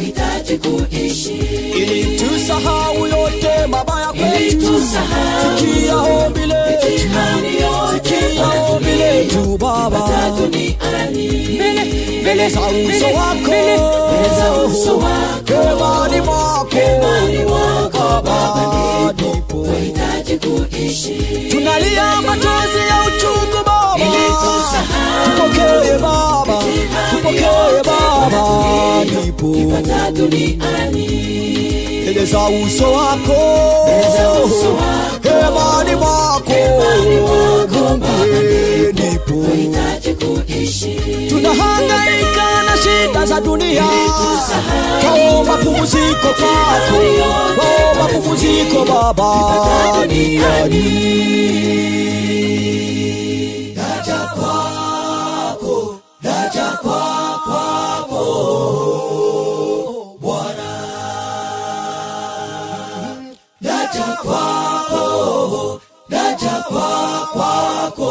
twahitaji 0.00 0.58
kuishi. 0.58 1.30
Ili 1.76 2.18
tusahau 2.18 3.06
yote 3.06 3.66
mabaya 3.68 4.06
kwetu. 4.06 4.80
Sikia 5.58 5.96
ombi 5.96 6.40
letu. 6.40 7.08
baba 9.58 9.98
mbele 12.20 12.48
za 12.48 12.60
uso 12.60 13.06
wako. 13.06 13.50
hemani 16.70 17.38
mwako. 17.44 18.22
Baba 18.24 19.12
ndipo 19.12 19.66
tunalia 21.50 22.20
machozi 22.22 22.78
ya 22.88 23.02
uchungu 23.06 23.64
tupokee 25.24 25.98
baba 26.02 26.58
tupokee 27.10 27.82
baba 27.86 28.42
nipo 29.24 29.46
mbele 32.02 32.24
za 32.26 32.48
uso 32.48 32.92
wako 32.92 33.40
hemani 35.22 35.94
mwako 35.96 36.52
Ee, 39.02 39.18
kuishi 39.18 40.96
tunahangaika 41.28 42.46
na 42.66 42.76
shida 42.82 43.26
za 43.26 43.40
dunia 43.40 43.84
kaomba 45.02 45.56
pumziko 45.56 46.28
kwako 46.38 47.00
kaomba 47.56 48.04
pumziko 48.22 48.84
baba 48.84 49.30
duniani 50.00 50.84
kwa 56.58 57.40
kwako 57.44 58.24
bwana. 60.20 60.70
Naja 63.60 64.18
kwako 64.22 65.80
naja 66.08 66.64
kwa 66.68 67.26
kwako 67.32 68.10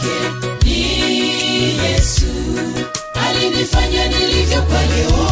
wake 0.00 0.64
ni 0.64 1.78
yesu 1.84 2.26
alinifanya 3.14 4.08
nilivyo 4.08 4.62
kwa 4.62 4.82
leo. 4.82 5.30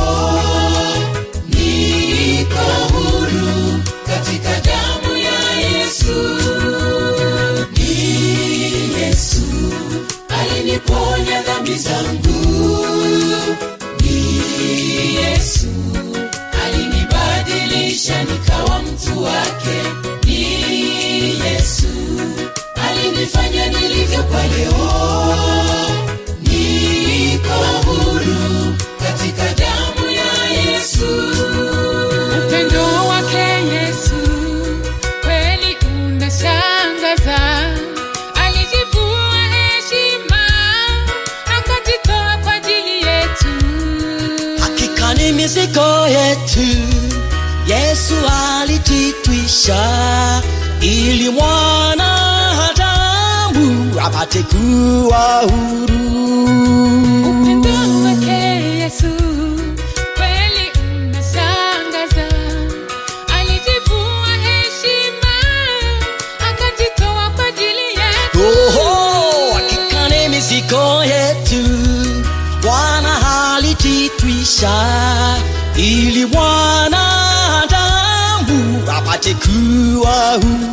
Niko 1.48 2.64
huru 2.92 3.82
katika 4.06 4.60
damu 4.60 5.16
ya 5.16 5.68
yesu. 5.68 6.38
Ni 7.76 9.00
yesu 9.00 9.42
aliniponya 10.28 11.42
dhambi 11.42 11.74
zangu. 11.74 12.86
Ni 14.00 15.14
yesu 15.14 15.66
alinibadilisha 16.64 18.22
nikawa 18.24 18.82
mtu 18.82 19.22
wake 19.22 19.77
Yesu 48.08 48.26
alijitwisha 48.60 49.78
ili 50.80 51.30
mwana 51.30 52.04
hadamu 52.56 53.94
apate 54.00 54.42
kuwa 54.42 55.40
huru. 55.42 56.44
Upendo 57.30 58.00
wake 58.04 58.30
Yesu 58.78 59.06
are 80.04 80.40
who. 80.40 80.67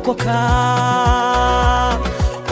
Kuokoka. 0.00 0.40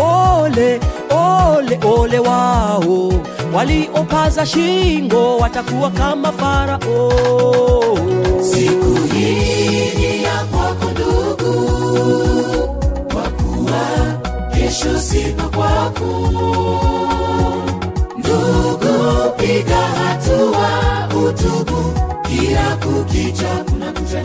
Ole 0.00 0.80
ole 1.10 1.78
ole 1.84 2.18
wao. 2.18 3.12
Waliopaza 3.54 4.46
shingo 4.46 5.36
watakuwa 5.38 5.90
kama 5.90 6.32
farao. 6.32 7.98
Siku 8.40 9.14
hii 9.14 9.90
ni 9.96 10.22
ya 10.24 10.44
kwako 10.44 10.84
ndugu. 10.90 11.68
Kwa 13.12 13.22
kuwa 13.22 13.80
kesho 14.54 14.98
sipa 15.00 15.42
kwako. 15.42 16.32
Ndugu 18.18 19.30
piga 19.36 19.76
hatua 19.76 20.68
utubu. 21.28 21.92
Kila 22.22 22.76
kukicha 22.76 23.64
kuna 23.70 23.92
kucha 23.92 24.22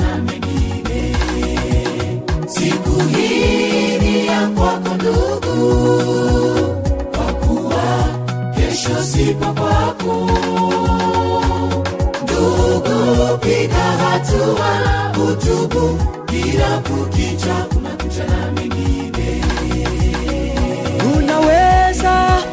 unaweza 21.17 22.43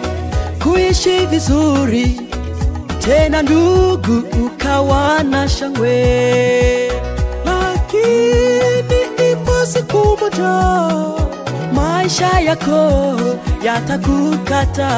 kuishi 0.63 1.27
vizuri. 1.27 2.21
Tena 2.99 3.43
ndugu 3.43 4.23
ukawa 4.47 5.23
na 5.23 5.49
shangwe 5.49 5.91
moja 10.41 11.31
maisha 11.75 12.41
yako 12.41 13.17
yatakukata. 13.63 14.91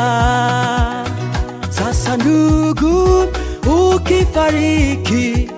Sasa 1.71 2.17
ndugu 2.17 3.27
ukifariki 3.95 5.51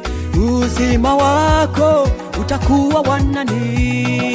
uzima 0.48 1.14
wako 1.16 2.08
utakuwa 2.40 3.00
wanani 3.00 4.33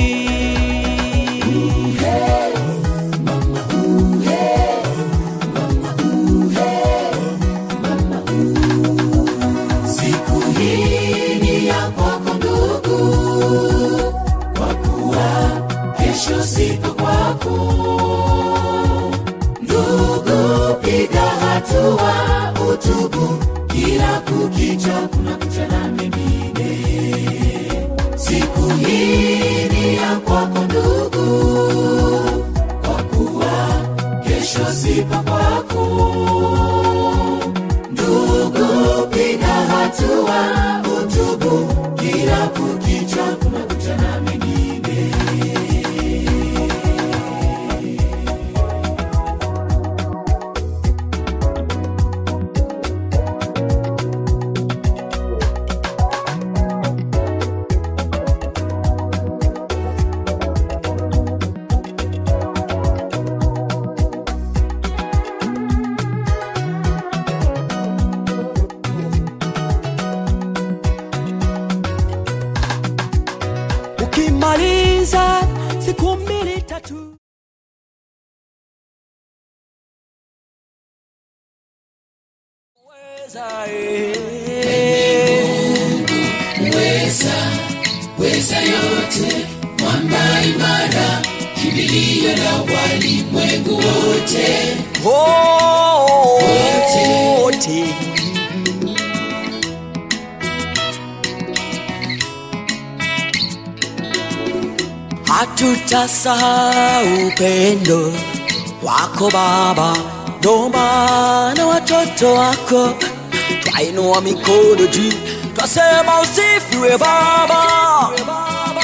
mikono 114.79 115.13
Kasema 115.55 116.21
usifiwe 116.21 116.97
baba. 116.97 118.09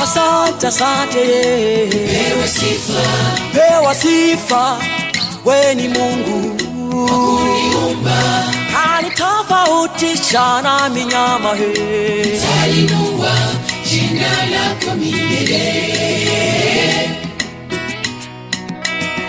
Asante 0.03 0.67
asante. 0.67 1.89
Sifa. 2.47 3.01
Pewa 3.53 3.95
sifa 3.95 4.77
we 5.45 5.75
ni 5.75 5.87
mungu. 5.87 6.55
Uniumba 6.91 8.43
anitofautisha 8.97 10.61
na 10.61 10.89
minyama 10.89 11.55
he. 11.55 11.73
Talinua 12.39 13.31
jina 13.89 14.45
lako 14.51 14.95
milele. 14.95 15.63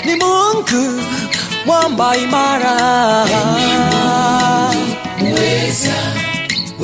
Ni 0.05 0.15
mungu 0.15 1.03
mwamba 1.67 2.17
imara. 2.17 2.77
Weza 5.23 5.95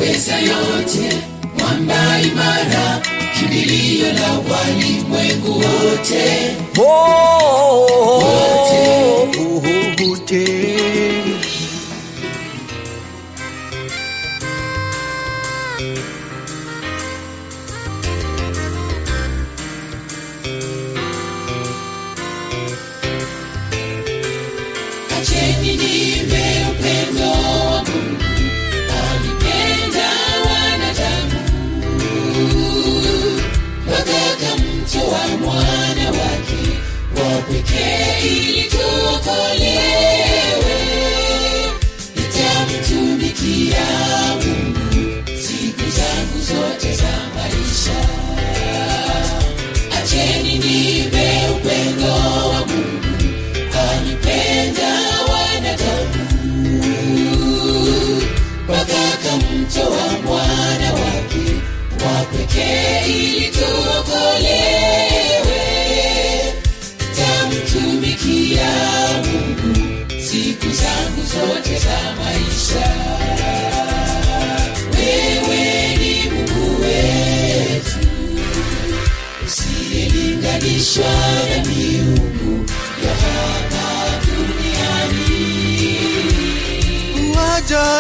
weza 0.02 0.36
yote 0.38 1.16
mwamba 1.58 2.20
imara 2.20 3.00
kimbilio 3.38 4.06
la 4.12 4.30
walimwengu 4.54 5.52
wote 5.58 6.56
wote 6.78 7.52
acheni 8.54 9.46
wa 62.52 62.58
pekee 62.58 63.00
ili 63.06 63.50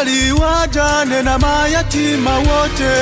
wajali 0.02 0.32
wajane 0.32 1.22
na 1.22 1.38
mayatima 1.38 2.38
wote. 2.38 2.92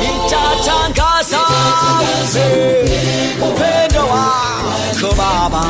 Nitatangaza 0.00 1.40
upendo 3.48 4.00
wako 4.00 5.14
Baba, 5.16 5.66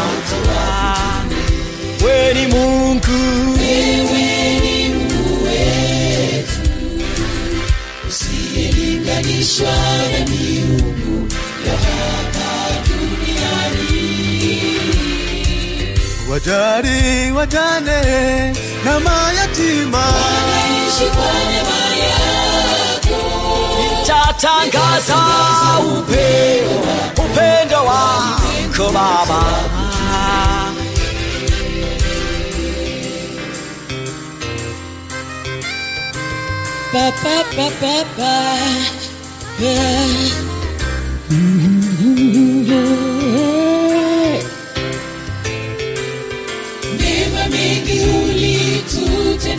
we 2.05 2.35
ni 2.35 2.47
Mungu. 2.47 3.59
Wewe 3.59 4.89
mungu 4.95 5.45
wetu 5.45 6.61
usiyelinganishwa 8.09 9.69
wajali 16.43 17.33
wajane 17.33 18.53
na 18.85 19.01
mayatima 19.01 20.05
ishi 20.89 21.05
kwa 21.05 21.33
neema 21.49 21.97
yako 22.05 23.19
nitatangaza 24.01 25.17
upendo 25.81 26.81
upendo 27.25 27.85
wako 27.85 28.93
Baba. 28.93 29.45
pa 36.93 37.05
pa 37.23 37.37
pa 37.57 37.67
pa 37.81 37.95
pa. 38.17 38.33
Mema 42.49 43.08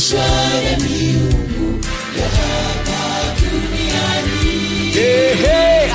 usiyelinganishwa 0.00 0.20
na 0.64 0.76
miungu 0.78 1.84
ya 2.18 2.28
hapa 2.36 3.00
duniani. 3.40 4.96
Ehe, 4.96 5.92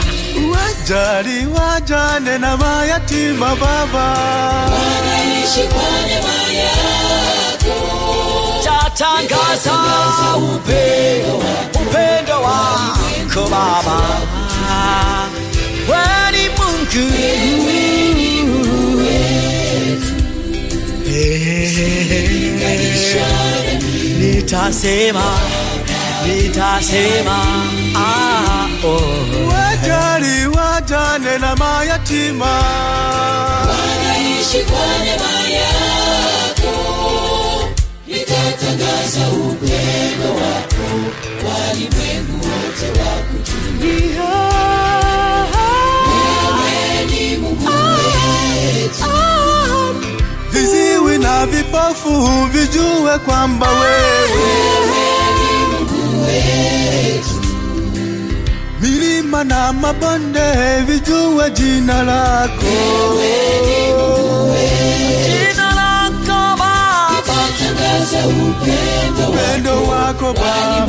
wajali 0.52 1.46
wajane 1.46 2.38
na 2.38 2.58
mayatima 2.58 3.56
Baba. 3.56 4.08
Wanaishi 4.74 5.62
kwa 5.62 6.08
neema 6.08 6.38
yako 6.60 7.78
tatangaza 8.64 9.74
upendo 10.38 11.44
upendo 11.82 12.42
wako 12.42 13.50
Baba, 13.50 14.02
wewe 15.90 16.32
ni 16.32 16.50
Mungu. 16.50 17.06
Eh, 21.08 21.66
nitasema 24.46 25.40
nitasema 26.28 27.46
ah, 27.98 28.68
oh. 28.88 29.02
wajali 29.48 30.48
wajane 30.48 31.38
na 31.38 31.56
mayatima. 31.56 32.62
Wanaishi 33.70 34.58
kwa 34.58 34.88
neema 35.06 35.50
yako 35.50 36.74
nitatangaza 38.08 39.28
upendo 39.30 40.30
wako. 40.36 40.88
Walimwengu 41.48 42.36
wote 42.36 43.00
wakujua 43.00 44.55
viziwi 50.66 51.18
na 51.18 51.46
vipofu 51.46 52.46
vijue 52.52 53.20
kwamba 53.26 53.68
wewe 53.70 54.46
milima 58.82 59.44
na 59.44 59.74
mabonde 59.74 60.82
vijue 60.88 61.52
jina 61.52 62.04
lako. 62.04 62.66
Jina 65.26 65.68
lako 65.76 66.58
Baba, 66.58 67.38
upendo 69.28 69.84
wako. 69.84 70.34
Baba. 70.34 70.86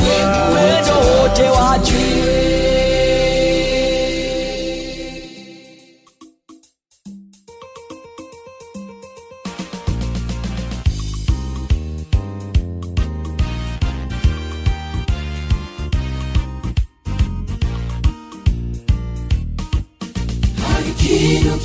Upendo 0.51 1.21
wote 1.21 1.43
wajue 1.43 2.86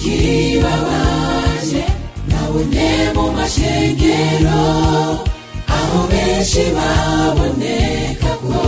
kibabaje 0.01 1.83
nabone 2.29 2.89
mu 3.15 3.25
mashengero 3.37 4.63
aho 5.77 5.99
benshi 6.11 6.63
baboneka 6.75 8.31
ko 8.47 8.61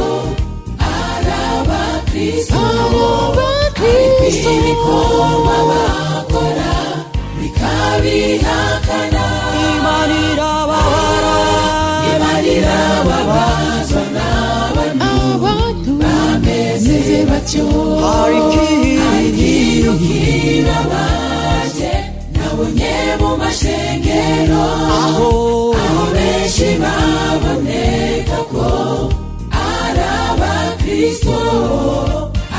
ari 0.78 1.34
abakristo. 1.58 2.62
Ariko 3.84 4.50
ibikorwa 4.58 5.58
bakora 5.70 6.74
bikabihakana. 7.38 9.26
Imana 9.74 10.16
irababara 10.32 11.38
imana 12.14 12.48
irababazwa 12.58 13.83
batyo 17.30 17.66
hari 18.04 18.40
ikintu 18.50 19.92
kirabaje 20.02 21.92
nabonye 22.36 22.96
mu 23.20 23.30
mashengero 23.42 24.66
aho 25.02 25.30
benshi 26.14 26.68
baboneka 26.82 28.38
ko 28.52 28.68
ari 29.66 30.04
abakristo 30.30 31.38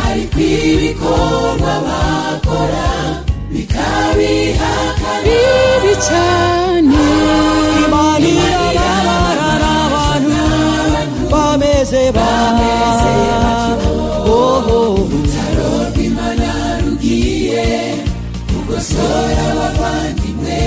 ariko 0.05 0.39
ibikorwa 0.41 1.73
bakora 1.86 2.89
bikabihakana 3.53 5.23
bibi 5.27 5.93
cyane 6.07 7.03
imana 7.85 8.27
irababara 8.35 9.49
n'abantu 9.61 11.23
bameze 11.32 12.03
batyo 12.16 13.84
gukosora 18.75 19.43
abavandimwe 19.53 20.61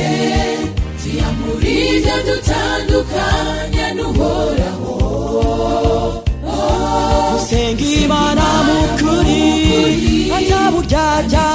tuyamura 1.00 1.68
ibyo 1.88 2.16
dutandukanya 2.28 3.86
n'uhoraho. 3.96 4.96
Gusenga 7.32 7.84
imana 8.04 8.46
mu 8.68 8.78
kuri 8.98 9.44
ataburyarya 10.38 11.48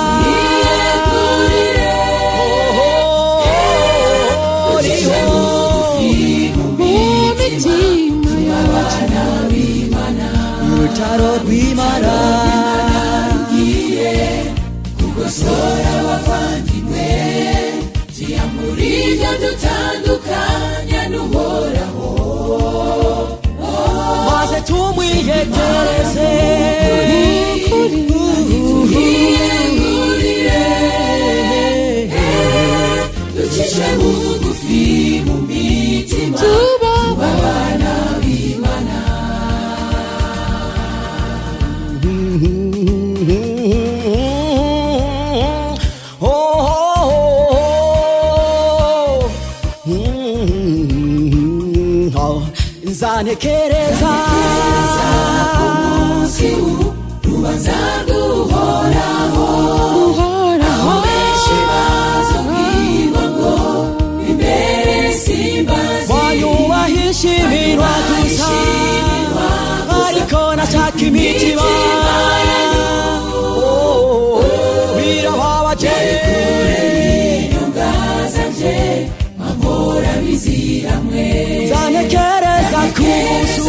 urutaro 10.72 11.28
rw'imana. 11.42 12.12
basore 15.32 15.84
abavandimwe 15.98 17.08
tuya 18.14 18.44
muri 18.54 18.88
ibyo 19.08 19.30
dutandukanya 19.42 21.00
n'uhoraho 21.10 22.08
maze 24.28 24.58
tumwiyegereze 24.68 26.30
twiyegurire 29.32 30.66
ducishe 33.34 33.88
bugufi 34.00 34.82
mu 35.26 35.36
mitima 35.48 36.36
tubabara 36.40 37.81
simbazi 65.24 66.12
wanyubahisha 66.12 67.28
iminwa 67.42 67.88
gusa 68.08 68.48
ariko 70.08 70.56
nashaka 70.56 70.98
imitima 71.08 71.62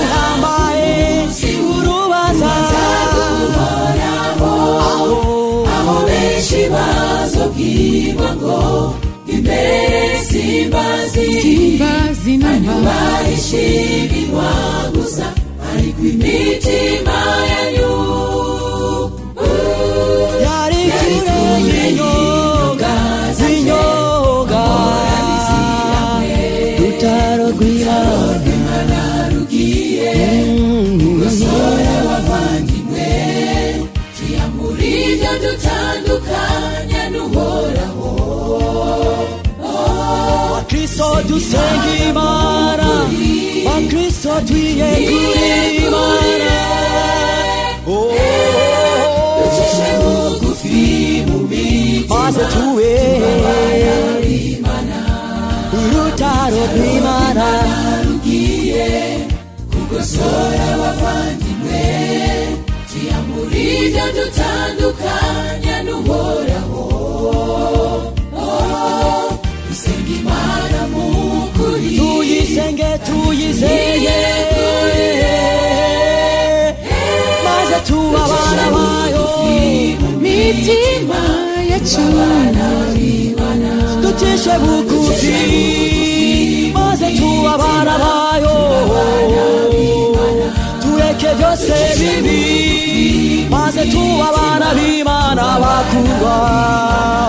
munsi 0.08 1.50
uhambaye 1.50 1.50
urubanza 1.76 2.52
aho 5.76 5.96
ngo 8.38 8.60
imbere 9.34 10.02
simbazi 10.28 11.26
simbazi 11.42 12.34
namba 12.42 12.98
gusa 14.94 15.28
ariko 15.72 16.02
imitima 16.12 17.18
yanyu 17.52 17.94
Lord, 41.14 41.28
tu 41.28 41.38
sei 41.38 41.80
chi 41.80 42.12
mora, 42.12 43.06
a 43.66 43.82
Cristo 43.88 44.42
tu 44.46 44.54
è 44.54 44.94
curima. 45.06 46.13
Mitima 80.44 81.22
yacu 81.72 82.02
ducishe 84.02 84.54
bugufi 84.64 85.40
maze 86.74 87.08
tuba 87.18 87.54
abana 87.54 87.94
bayo. 88.04 88.58
Tureke 90.82 91.30
byose 91.38 91.74
bibi. 92.00 93.48
Maze 93.50 93.86
tuba 93.92 94.28
abana 94.30 94.68
b'imana 94.76 95.44
bakurwa 95.64 96.36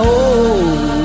oh. 0.03 1.04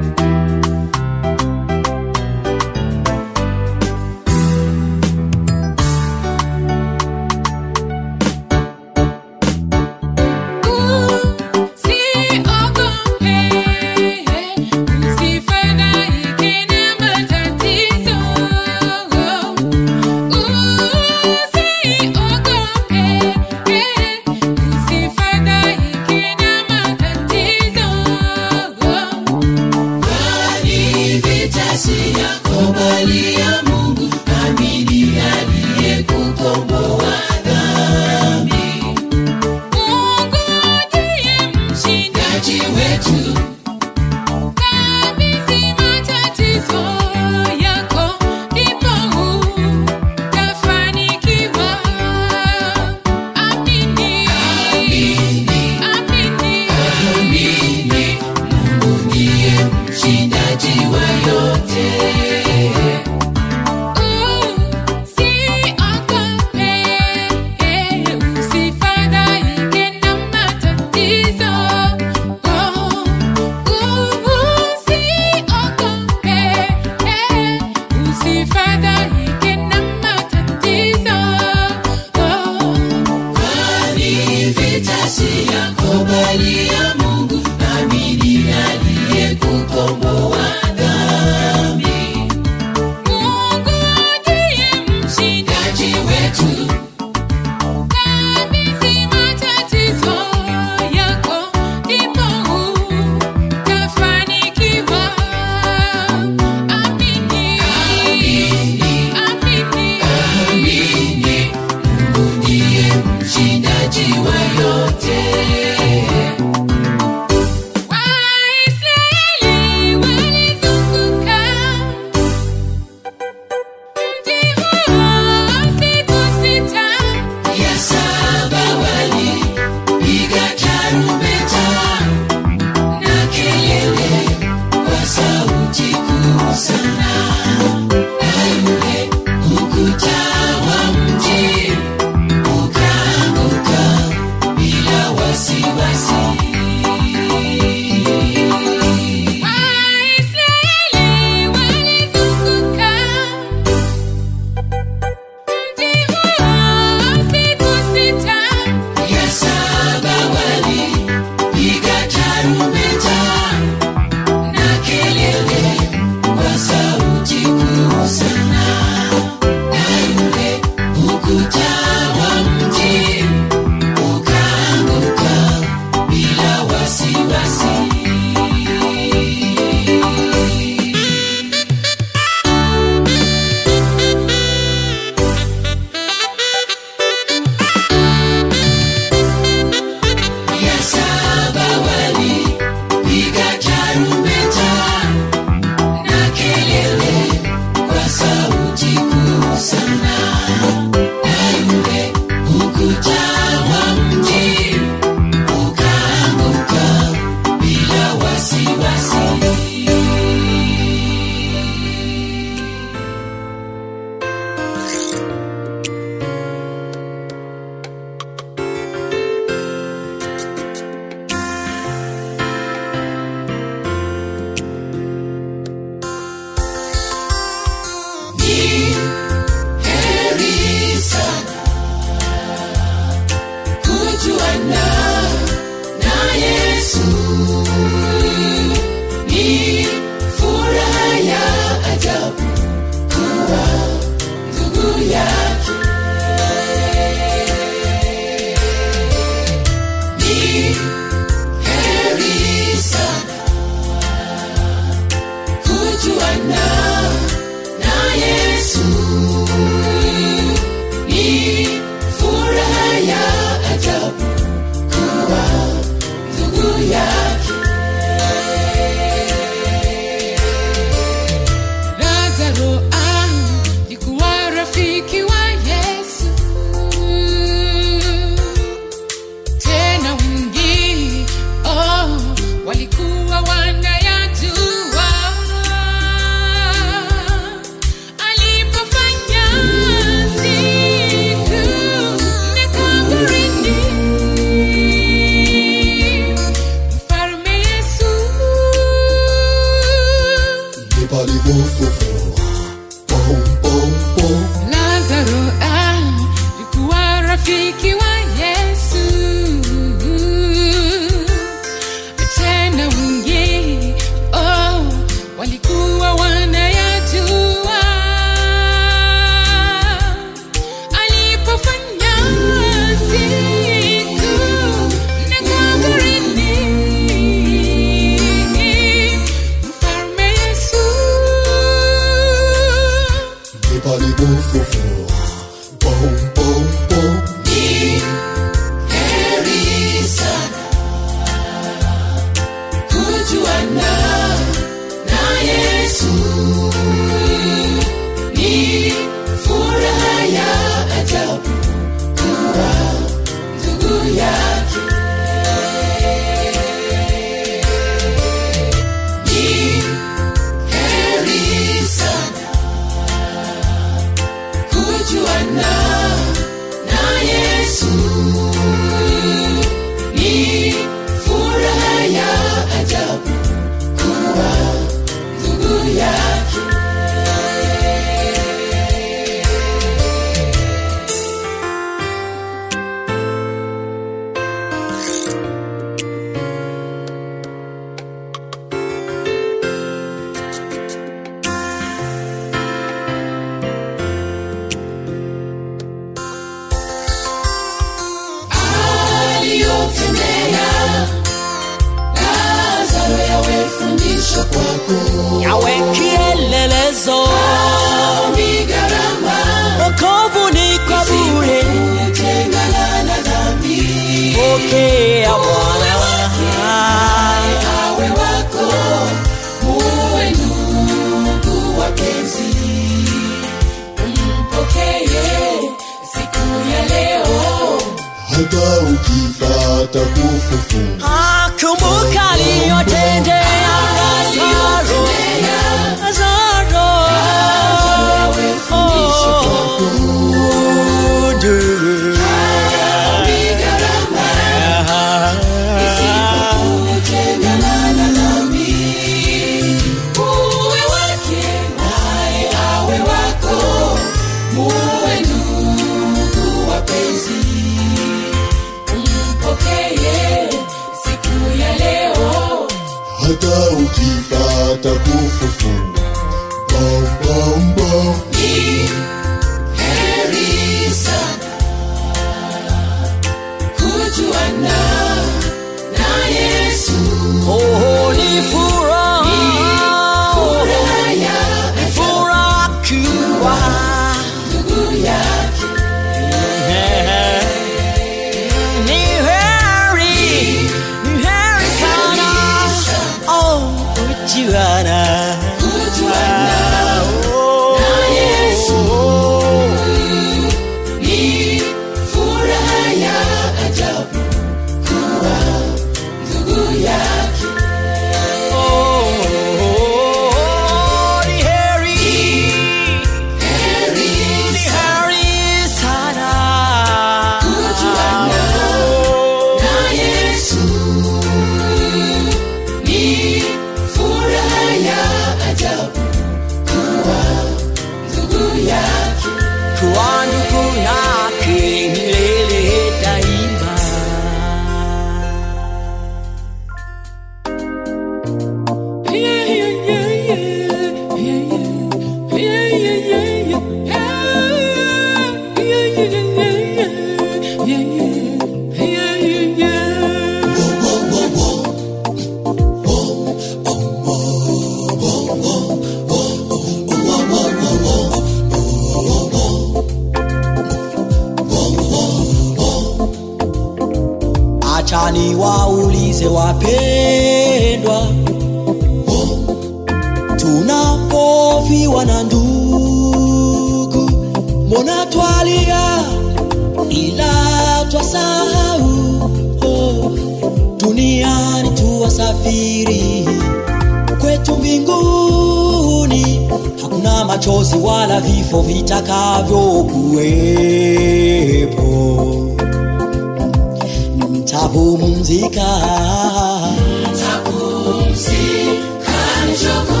Mtapumzika 596.18 596.72
Mtapumzika 597.12 599.16
michoko 599.46 600.00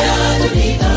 ya 0.00 0.14
dunia, 0.38 0.87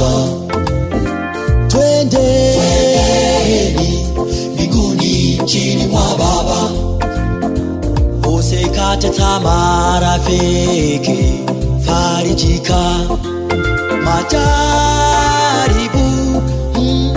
la 0.00 0.06
baba 0.06 0.12
twendeni 2.60 4.06
mbinguni 4.54 5.40
chini 5.44 5.86
mwa 5.86 6.02
baba. 6.18 6.70
Usikate 8.32 9.08
tamaa 9.10 10.00
farijika. 11.86 12.80
Majaribu 14.04 15.98
mm, 16.78 17.12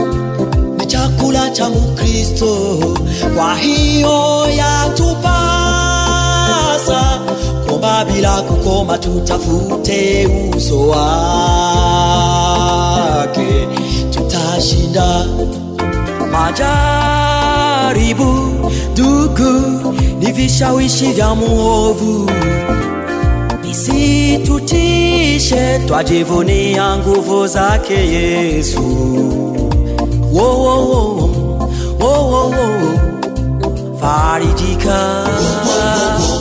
ni 0.77 0.85
chakula 0.85 1.49
cha 1.49 1.69
mkristo. 1.69 2.55
Kwa 3.35 3.55
hiyo 3.57 4.47
yatupasa 4.57 5.12
bila 8.14 8.41
kukoma 8.41 8.98
tutafute 8.98 10.27
uso 10.57 10.88
wake 10.88 12.07
tutashinda 14.11 15.26
majaribu 16.31 18.34
Duku 18.95 19.52
ni 20.19 20.31
vishawishi 20.31 21.06
vya 21.06 21.35
muovu 21.35 22.30
isitutishe 24.44 25.80
twajivunia 25.88 26.98
nguvu 26.98 27.48
zake 27.48 27.94
yesu 27.94 28.81
wo, 30.34 30.44
wo, 30.44 30.88
wo, 30.88 31.30
wo, 31.99 32.30
wo, 32.31 32.49
wo. 32.49 32.68
farijika 34.02 35.26
siyahame 35.40 36.32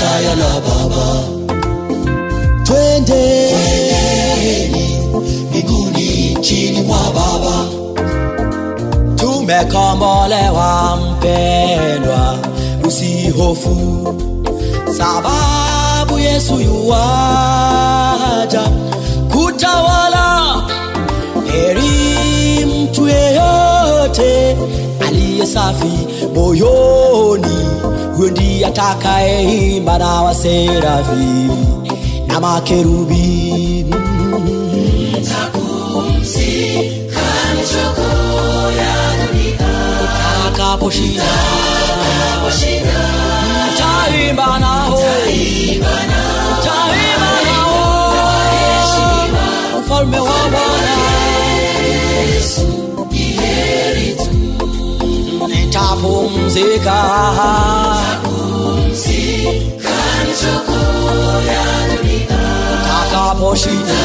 kaya 0.00 0.34
la 0.42 0.52
baba. 0.66 1.06
Twende. 2.64 3.24
Miguni 5.52 6.08
chini 6.40 6.80
mwa 6.82 6.98
baba. 7.14 7.56
Tumekombolewa 9.16 10.96
mpendwa 10.96 12.38
usihofu. 12.86 13.76
Sababu 14.98 16.18
yesu 16.18 16.60
yuwaja 16.60 17.00
kutawala. 19.32 20.54
Heri 21.52 22.64
mtu 22.66 23.08
yeyote 23.08 24.56
aliye 25.08 25.46
safi 25.46 25.92
moyoni 26.34 27.58
huyo 28.20 28.32
ndiye 28.32 28.66
atakayeimba 28.66 29.98
na 29.98 30.22
waserafi 30.22 31.24
na 32.26 32.40
makerubi. 32.40 33.86
Utakaposhinda 40.48 41.24
nitapumzika 56.54 56.96
takaposhinda 62.86 64.00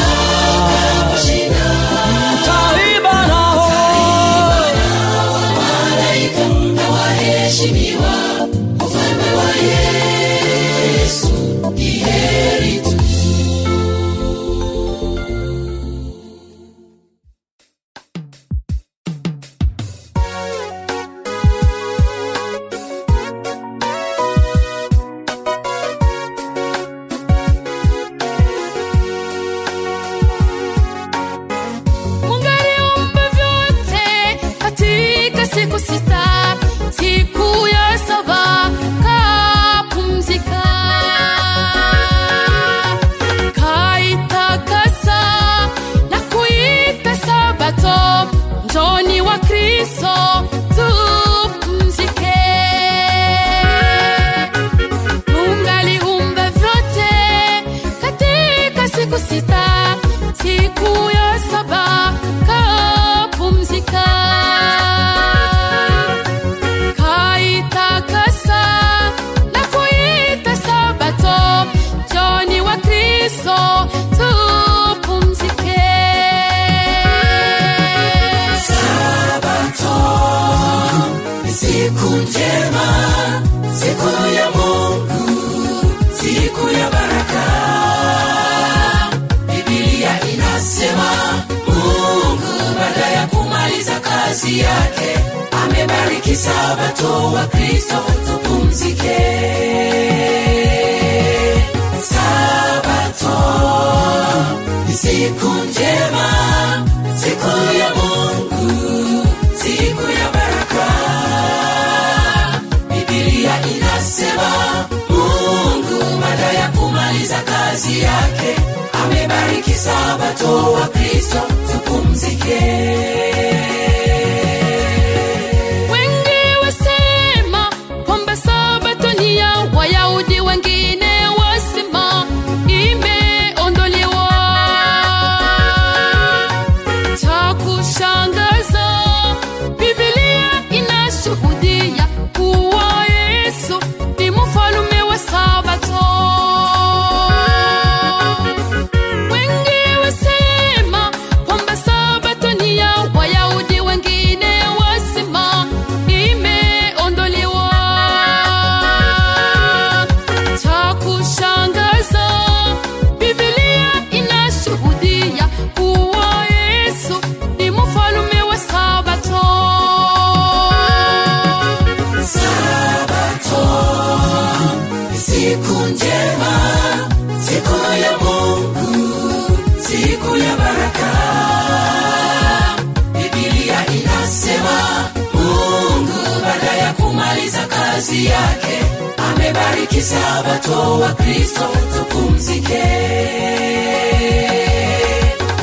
kazi 188.06 188.24
yake. 188.26 188.76
Amebariki 189.16 190.00
sabato 190.00 190.98
wa 191.00 191.08
kristo 191.14 191.64
tupumzike. 191.94 192.82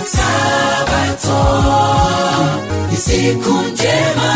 Sabato 0.05 1.39
ni 2.91 2.97
siku 2.97 3.49
njema 3.71 4.35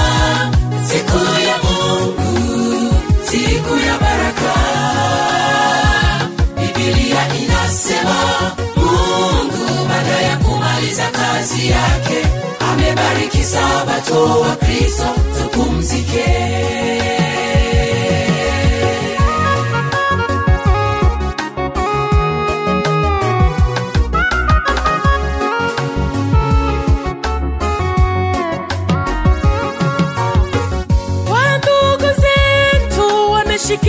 siku 0.87 1.17
ya 1.47 1.57
mungu 1.63 2.93
siku 3.31 3.73
ya 3.87 3.97
baraka. 3.97 4.53
Bibilia 6.55 7.21
inasema 7.41 8.51
mungu 8.75 9.87
baada 9.89 10.21
ya 10.21 10.37
kumaliza 10.37 11.09
kazi 11.11 11.67
yake 11.69 12.27
amebariki 12.71 13.43
sabato 13.43 14.39
wa 14.41 14.55
kristo 14.55 15.05
tupumzike 15.37 16.25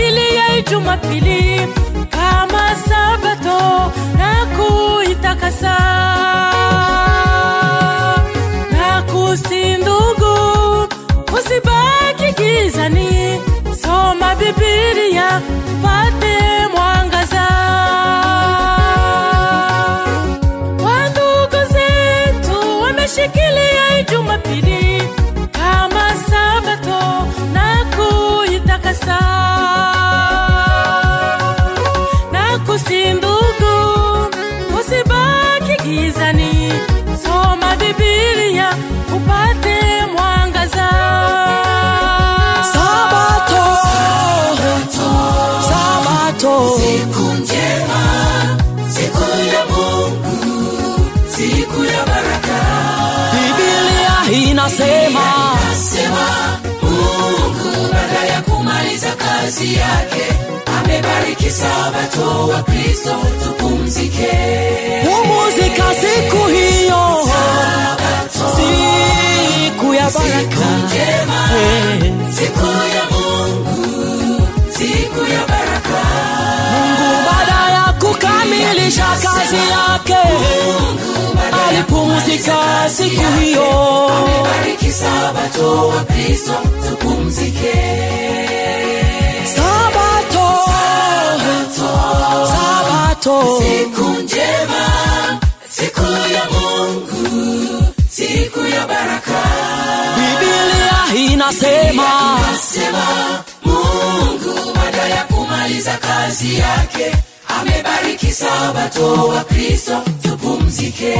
wameshikilia 0.08 0.62
Jumapili 0.70 1.68
kama 2.10 2.74
Sabato 2.88 3.92
na 4.18 4.46
kuitakasa 4.56 5.78
na 8.72 9.02
kusi 9.02 9.76
ndugu, 9.76 10.88
usibaki 11.38 12.42
gizani, 12.42 13.40
soma 13.82 14.34
Biblia 14.34 15.40
upate 15.72 16.66
mwangaza. 16.74 17.48
Wandugu 20.84 21.72
zetu 21.72 22.82
wameshikilia 22.82 24.02
Jumapili 24.10 24.67
kuitakasa 28.89 29.18
na 32.33 32.58
kusindugu, 32.67 33.76
usibaki 34.81 35.83
gizani, 35.84 36.73
soma 37.23 37.76
Biblia 37.76 38.70
upate 39.17 40.07
mwangaza. 40.17 40.89
Sabato, 42.73 43.65
Sabato, 45.68 46.70
siku 46.78 47.23
njema 47.23 48.02
siku 48.89 49.25
ya 49.55 49.65
mungu 49.67 51.00
siku 51.36 51.84
ya 51.84 52.05
baraka. 52.07 52.60
Biblia 53.33 54.39
inasema 54.50 55.57
kazi 59.58 59.74
yake. 59.74 60.24
Amebariki 60.78 61.50
sabato 61.50 62.48
wa 62.48 62.62
kristo 62.62 63.16
tupumzike. 63.44 64.32
Pumzika 65.04 65.84
siku 65.94 66.46
hiyo, 66.46 67.28
siku 68.56 69.94
ya 69.94 70.10
baraka. 70.10 70.66
njema. 70.86 71.48
Siku 72.32 72.66
ya 72.66 73.04
mungu. 73.10 74.48
Siku 74.78 75.20
ya 75.32 75.46
baraka. 75.46 76.02
Mungu 76.72 77.24
baada 77.26 77.72
ya 77.72 77.92
kukamilisha 77.92 79.06
kazi 79.06 79.56
yake 79.56 80.28
alipumzika 81.68 82.56
siku 82.90 83.38
hiyo. 83.40 83.70
amebariki 84.08 84.92
sabato 84.92 85.88
wa 85.88 86.04
kristo 86.04 86.54
tupumzike 86.88 87.74
Sabato, 93.28 93.60
siku 93.62 94.02
njema 94.23 95.40
siku 95.70 96.02
ya 96.34 96.44
mungu 96.50 97.84
siku 98.10 98.60
ya 98.60 98.86
baraka. 98.86 99.42
Biblia 100.16 101.32
inasema 101.32 102.39
nasema 102.52 103.05
mungu 103.65 104.73
baada 104.74 105.02
ya 105.08 105.24
kumaliza 105.24 105.97
kazi 105.97 106.58
yake 106.58 107.12
amebariki 107.60 108.32
sabato 108.32 109.15
wa 109.28 109.44
kristo. 109.44 110.02
Tupumzike 110.23 111.18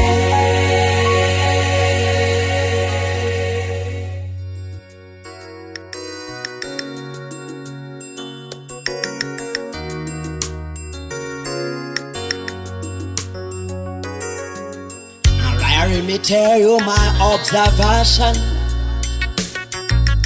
me 16.09 16.17
tell 16.17 16.59
you 16.59 16.79
my 16.87 17.07
observation. 17.21 18.35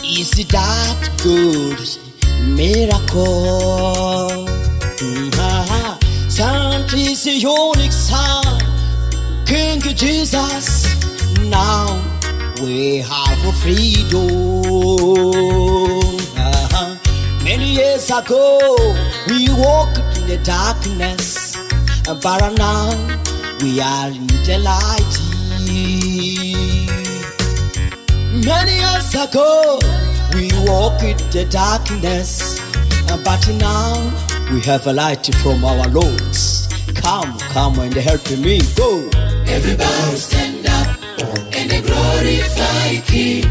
Is 0.05 0.31
that 0.55 0.99
good 1.20 1.81
miracle? 2.47 4.47
Mhm. 5.01 5.99
Saint 6.31 6.93
is 6.94 7.27
a 7.27 7.35
unique 7.35 7.91
son, 8.11 8.44
King 9.44 9.81
Jesus. 10.02 10.67
Now 11.51 11.99
we 12.62 12.99
have 12.99 13.43
freedom. 13.62 14.31
Uh-huh. 16.47 16.94
Many 17.43 17.69
years 17.81 18.09
ago, 18.09 18.44
we 19.27 19.49
walked 19.65 19.99
in 20.17 20.23
the 20.31 20.39
darkness, 20.44 21.57
but 22.23 22.41
now 22.67 22.86
we 23.61 23.81
are 23.81 24.11
in 24.11 24.28
the 24.47 24.59
light. 24.59 25.32
Many 28.45 28.75
years 28.75 29.15
ago, 29.15 29.79
we 30.35 30.51
walked 30.67 31.05
in 31.05 31.17
the 31.31 31.47
darkness, 31.49 32.59
but 33.07 33.49
now 33.59 33.95
we 34.53 34.61
have 34.62 34.85
a 34.89 34.93
light 34.93 35.33
from 35.37 35.65
our 35.65 35.87
Lord. 35.89 36.37
Come, 36.97 37.39
come 37.55 37.79
and 37.79 37.95
help 37.95 38.29
me 38.33 38.61
go. 38.75 39.09
Everybody 39.47 40.17
stand 40.17 40.67
up 40.67 40.99
and 41.55 41.87
glorify 41.87 42.97
King 43.07 43.47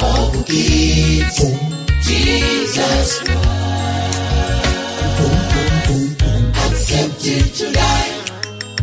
of 0.00 0.46
Kings, 0.46 1.38
Jesus 2.06 3.18
Christ. 3.24 3.46
Accepted 6.66 7.52
to 7.54 7.72
die 7.72 8.12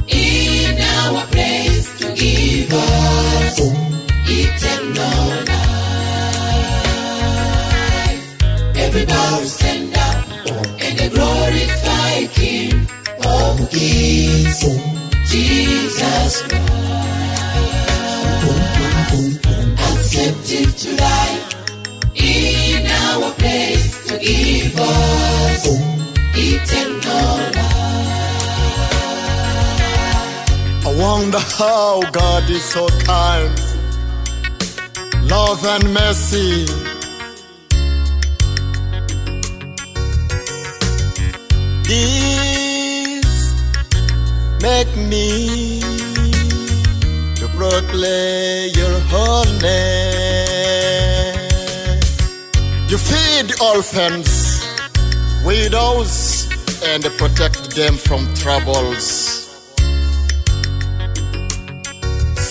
in 0.10 0.82
our 0.82 1.26
place. 1.28 1.54
Eat 4.30 4.64
and 4.74 4.96
know 4.96 5.44
life. 5.48 5.74
Every 8.76 9.06
bar 9.06 9.42
stand 9.44 9.96
up 9.98 10.16
and 10.82 10.98
they 11.00 11.10
glorify 11.10 12.26
King 12.34 12.88
of 13.26 13.70
Kings, 13.70 14.60
Jesus 15.32 16.42
Christ. 16.42 16.64
Accepted 19.88 20.70
to 20.78 20.90
die 20.96 21.38
in 22.16 22.86
our 22.88 23.32
place 23.34 24.06
to 24.08 24.18
give 24.20 24.80
us 24.80 25.66
eternal 26.36 27.38
life. 27.56 27.74
I 30.86 30.88
wonder 31.00 31.40
how 31.40 32.02
God 32.12 32.50
is 32.50 32.64
so 32.64 32.88
kind 33.06 33.52
love 35.34 35.66
and 35.66 35.86
mercy. 35.94 36.66
This 41.90 43.36
make 44.68 44.94
me 45.12 45.30
to 47.40 47.46
proclaim 47.58 48.72
your 48.80 48.96
holiness. 49.14 49.64
You 52.92 52.98
feed 53.10 53.48
orphans, 53.72 54.32
widows, 55.44 56.14
and 56.92 57.04
protect 57.22 57.76
them 57.80 57.96
from 58.08 58.22
troubles. 58.36 59.08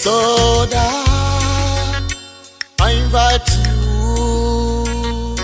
So 0.02 0.16
that 0.74 1.01
I 2.84 2.90
invite 3.04 3.48
you, 3.58 5.36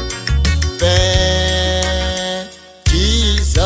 then 0.80 2.48
Jesus, 2.86 3.62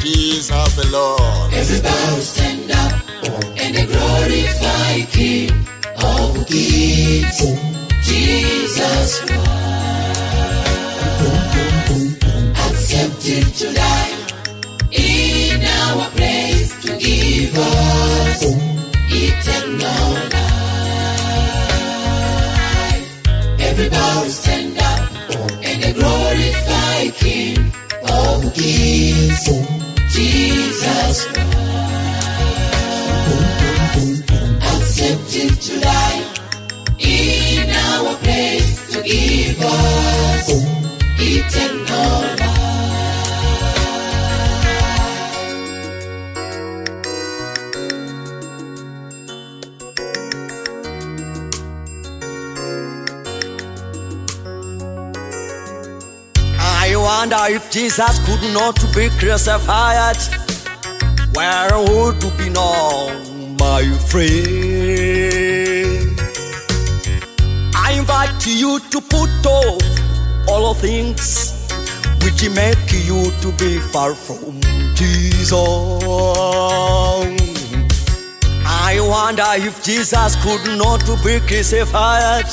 Jesus 0.00 0.76
the 0.76 0.86
Lord. 0.92 1.52
Everybody 1.52 2.20
stand 2.20 2.70
up 2.70 2.92
and 3.58 3.74
they 3.74 3.86
glorify 3.86 5.00
King 5.10 5.50
of 5.98 6.46
Kings, 6.46 7.38
Jesus 8.06 9.18
Christ. 9.26 9.50
Accepted 12.66 13.46
to 13.60 13.66
die 13.74 14.14
in 14.92 15.60
our 15.64 16.08
place 16.10 16.70
to 16.82 16.96
give 16.98 17.58
us 17.58 18.44
eternal 19.10 20.12
life. 20.30 20.39
Everybody 23.70 24.30
stand 24.30 24.78
up 24.78 25.00
and 25.62 25.94
glorify 25.94 27.08
King 27.22 27.72
of 28.02 28.52
Kings, 28.52 29.44
Jesus 30.10 31.24
Christ. 31.26 31.50
Accepted 34.72 35.52
to 35.62 35.80
die 35.80 36.22
in 36.98 37.70
our 37.70 38.16
place 38.16 38.92
to 38.92 39.02
give 39.02 39.60
us 39.62 40.48
eternal 41.20 42.39
wonder 57.10 57.44
if 57.48 57.70
Jesus 57.72 58.14
could 58.24 58.44
not 58.54 58.76
be 58.94 59.08
crucified, 59.18 60.20
where 61.34 61.76
would 61.88 62.22
you 62.22 62.30
be 62.38 62.48
now, 62.50 63.08
my 63.58 63.84
friend? 64.10 65.10
I 67.74 67.88
invite 67.98 68.46
you 68.46 68.78
to 68.92 69.00
put 69.14 69.32
off 69.58 69.82
all 70.48 70.72
things 70.74 71.26
which 72.22 72.40
make 72.62 72.92
you 73.08 73.20
to 73.42 73.48
be 73.62 73.80
far 73.92 74.14
from 74.14 74.60
Jesus. 74.94 75.50
I 78.88 78.92
wonder 79.14 79.52
if 79.68 79.82
Jesus 79.82 80.30
could 80.44 80.64
not 80.78 81.02
be 81.24 81.40
crucified. 81.48 82.50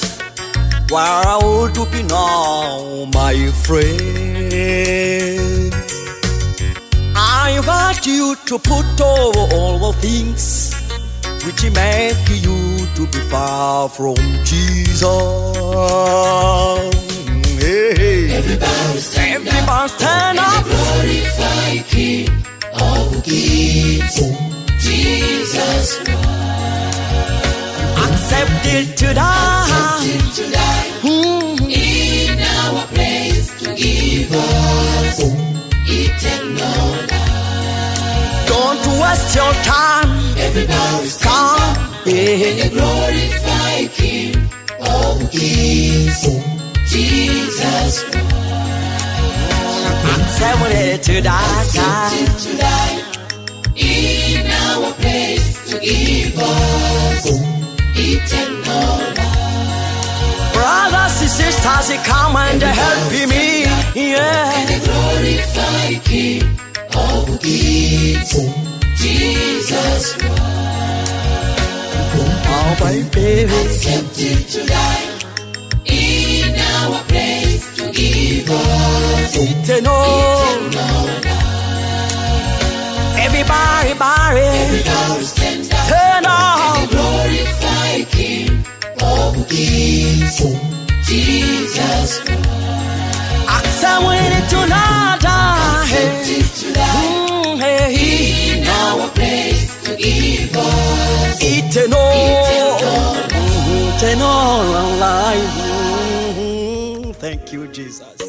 Where 0.90 1.38
would 1.44 1.78
you 1.78 1.86
be 1.94 2.02
now, 2.04 3.06
my 3.14 3.52
friend? 3.66 4.37
I 7.16 7.54
invite 7.58 8.06
you 8.06 8.36
to 8.48 8.58
put 8.60 8.86
over 9.02 9.56
all 9.56 9.92
the 9.92 9.94
things 10.00 10.74
which 11.46 11.64
make 11.72 12.30
you 12.46 12.86
to 12.96 13.06
be 13.08 13.20
far 13.30 13.88
from 13.90 14.16
Jesus. 14.44 15.04
Everybody 18.40 19.00
stand 19.00 19.48
Everybody 19.48 19.90
stand 19.90 20.40
up. 20.40 20.64
glorify 20.66 21.78
King 21.94 22.30
of 22.74 23.24
Kings, 23.24 24.16
Jesus 24.80 25.88
Christ. 26.04 26.98
Accepted 28.06 28.98
to 28.98 29.14
die. 29.14 29.68
Accepted 30.02 30.54
Don't 38.88 39.02
waste 39.02 39.36
your 39.36 39.54
time. 39.68 40.10
Everybody 40.38 41.08
stand 41.08 41.28
Come. 41.28 41.76
Yeah. 42.06 42.48
and 42.48 42.58
you 42.60 42.70
glorify 42.70 43.88
King 44.00 44.36
of 44.80 45.16
Kings, 45.30 46.22
Jesus 46.92 48.04
Christ. 48.10 48.26
Accepted 50.16 51.04
to 51.04 51.22
die. 51.22 51.62
Accepted 51.64 52.32
to 52.44 52.52
die 52.58 52.98
in 53.76 54.48
our 54.48 54.94
place 54.94 55.48
to 55.70 55.80
give 55.80 56.38
us 56.40 57.26
eternal 57.94 59.00
life. 59.20 60.54
Brothers 60.56 61.16
and 61.26 61.32
sisters, 61.42 61.88
come 62.08 62.36
and 62.38 62.62
help 62.64 63.12
me. 63.34 63.66
Yeah. 63.96 64.72
and 64.72 64.84
glorify 64.86 66.00
King 66.08 66.44
of 66.96 67.42
Kings, 67.42 68.32
Jesus 68.98 70.14
Christ. 70.14 70.36
Oh, 72.50 72.76
baby. 72.80 73.44
Accepted 73.66 74.40
to 74.54 74.60
die 74.66 75.06
in 75.86 76.56
our 76.76 77.00
place 77.12 77.66
to 77.78 77.84
give 77.92 78.50
us 78.50 79.36
Eternal. 79.36 80.04
eternal 80.68 81.04
life. 81.06 81.36
Everybody, 83.26 83.94
body. 84.00 84.40
Everybody 84.42 85.24
stand 85.24 85.72
up 85.74 85.88
Turn 85.88 86.24
and 86.24 86.28
on. 86.28 86.88
glorify 86.90 88.04
King 88.16 88.66
of 89.02 89.34
Kings, 89.50 90.38
Jesus 91.08 92.20
Christ. 92.26 92.46
Accepted 93.58 94.44
to 94.52 94.60
not 94.68 95.20
die. 95.22 95.84
Accepted 95.84 96.46
to 96.60 96.68
die 96.74 96.86
Mm, 97.48 97.60
hey. 97.60 97.88
Thank 107.20 107.54
you, 107.54 107.68
Jesus. 107.68 108.22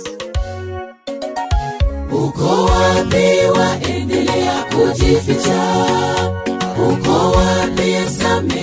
Uko 2.12 2.64
wapi 2.64 3.26
waendelea 3.58 4.64
kujificha? 4.64 5.62
Uko 6.90 7.30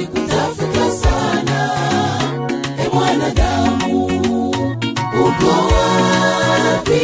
kutafuta 0.06 0.92
sana? 0.92 1.72
E 2.86 2.90
mwanadamu, 2.94 4.06
uko 5.20 5.52
wapi? 5.74 7.02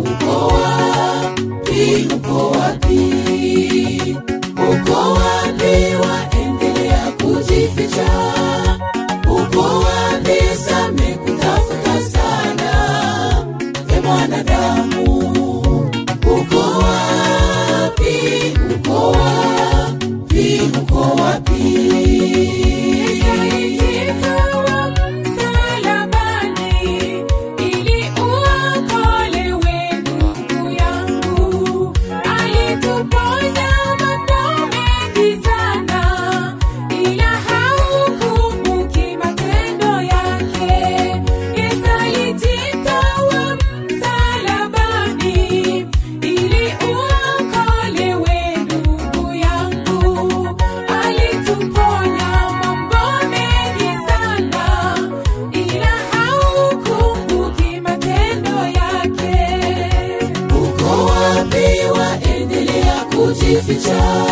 Uko? 0.00 0.52
Uko 4.70 5.12
wapi 5.12 5.74
waendelea 6.02 7.12
kujificha? 7.22 8.10
Uko 9.26 9.60
wapi 9.60 10.38
Same 10.66 11.12
kutafuta 11.24 12.00
sana? 12.12 12.72
E 13.96 14.00
mwanadamu 14.00 15.04
uko 16.26 16.58
wapi? 16.58 18.14
Uko 18.74 19.10
wapi? 19.10 20.60
Uko? 20.82 21.02
Kujificha 63.82 64.31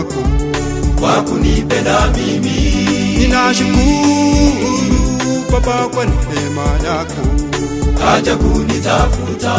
upendo 0.00 0.20
wako 0.20 1.00
kwa 1.00 1.22
kunipenda 1.22 2.10
mimi. 2.10 2.74
Ninashukuru 3.18 3.82
Baba 5.52 5.88
kwa 5.88 6.04
neema 6.04 6.88
yako. 6.88 7.22
Haja 8.04 8.36
kunitafuta 8.36 9.54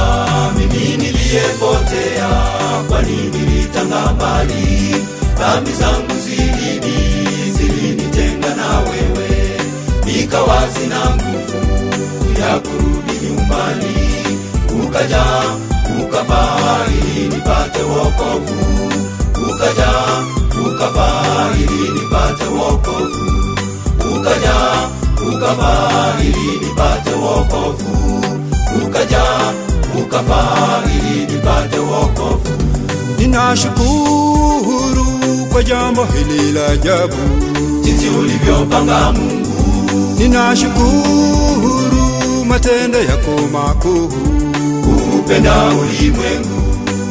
mimi 0.58 0.98
niliyepotea. 0.98 2.30
Kwani 2.90 3.12
nilitanga 3.34 4.14
mbali? 4.14 4.96
Dhambi 5.40 5.72
zangu 5.72 6.14
zilini 6.24 7.52
zilinitenga 7.58 8.56
na 8.56 8.80
wewe. 8.80 9.60
Nikawa 10.06 10.68
sina 10.74 11.00
nguvu 11.16 12.40
ya 12.42 12.60
kurudi 12.60 13.26
nyumbani. 13.26 13.96
Ukaja 14.86 15.24
ukafaa 16.04 16.78
ili 16.88 17.28
nipate 17.28 17.82
wokovu 17.82 18.89
ukaja 19.60 19.92
ukafa 20.66 21.10
ili 21.60 21.90
nipate 22.00 22.44
wokovu. 22.44 23.10
Ukaja 24.16 24.56
ukafa 25.30 26.14
ili 26.22 26.66
nipate 26.66 27.10
wokovu. 27.14 28.24
Ukaja 28.86 29.24
ukafa 30.04 30.42
ili 30.96 31.26
nipate 31.36 31.80
wokovu. 31.80 32.50
Ninashukuru 33.18 35.06
kwa 35.52 35.64
jambo 35.64 36.06
hili 36.06 36.52
la 36.52 36.68
ajabu. 36.68 37.16
Jinsi 37.84 38.08
ulivyopanga 38.10 39.12
Mungu. 39.12 40.16
Ninashukuru 40.18 42.06
matendo 42.48 43.00
yako 43.00 43.32
makuu. 43.54 44.10
Kuupenda 44.84 45.66
ulimwengu. 45.66 46.60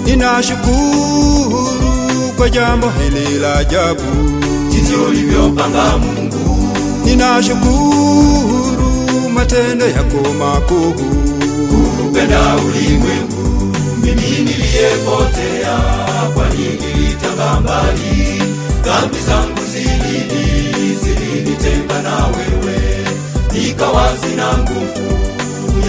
Ninashukuru 0.05 1.88
kwa 2.39 2.50
jambo 2.50 2.91
hili 2.91 3.39
la 3.39 3.57
ajabu. 3.58 4.02
Jinsi 4.70 4.94
ulivyopanga 4.94 5.99
Mungu. 5.99 6.68
Ninashukuru 7.05 8.83
matendo 9.34 9.86
yako 9.89 10.33
makuu 10.39 10.92
kupenda 10.92 12.57
ulimwengu 12.57 13.76
mimi 14.02 14.23
niliyepotea 14.23 15.78
kwani 16.34 16.58
nilitanga 16.58 17.60
mbali. 17.60 18.42
Dhambi 18.84 19.17
zangu 19.28 19.60
zilini 19.73 20.94
zilinitenga 21.02 22.02
na 22.02 22.17
wewe. 22.26 22.78
Nikawa 23.52 24.08
sina 24.18 24.58
nguvu 24.58 25.08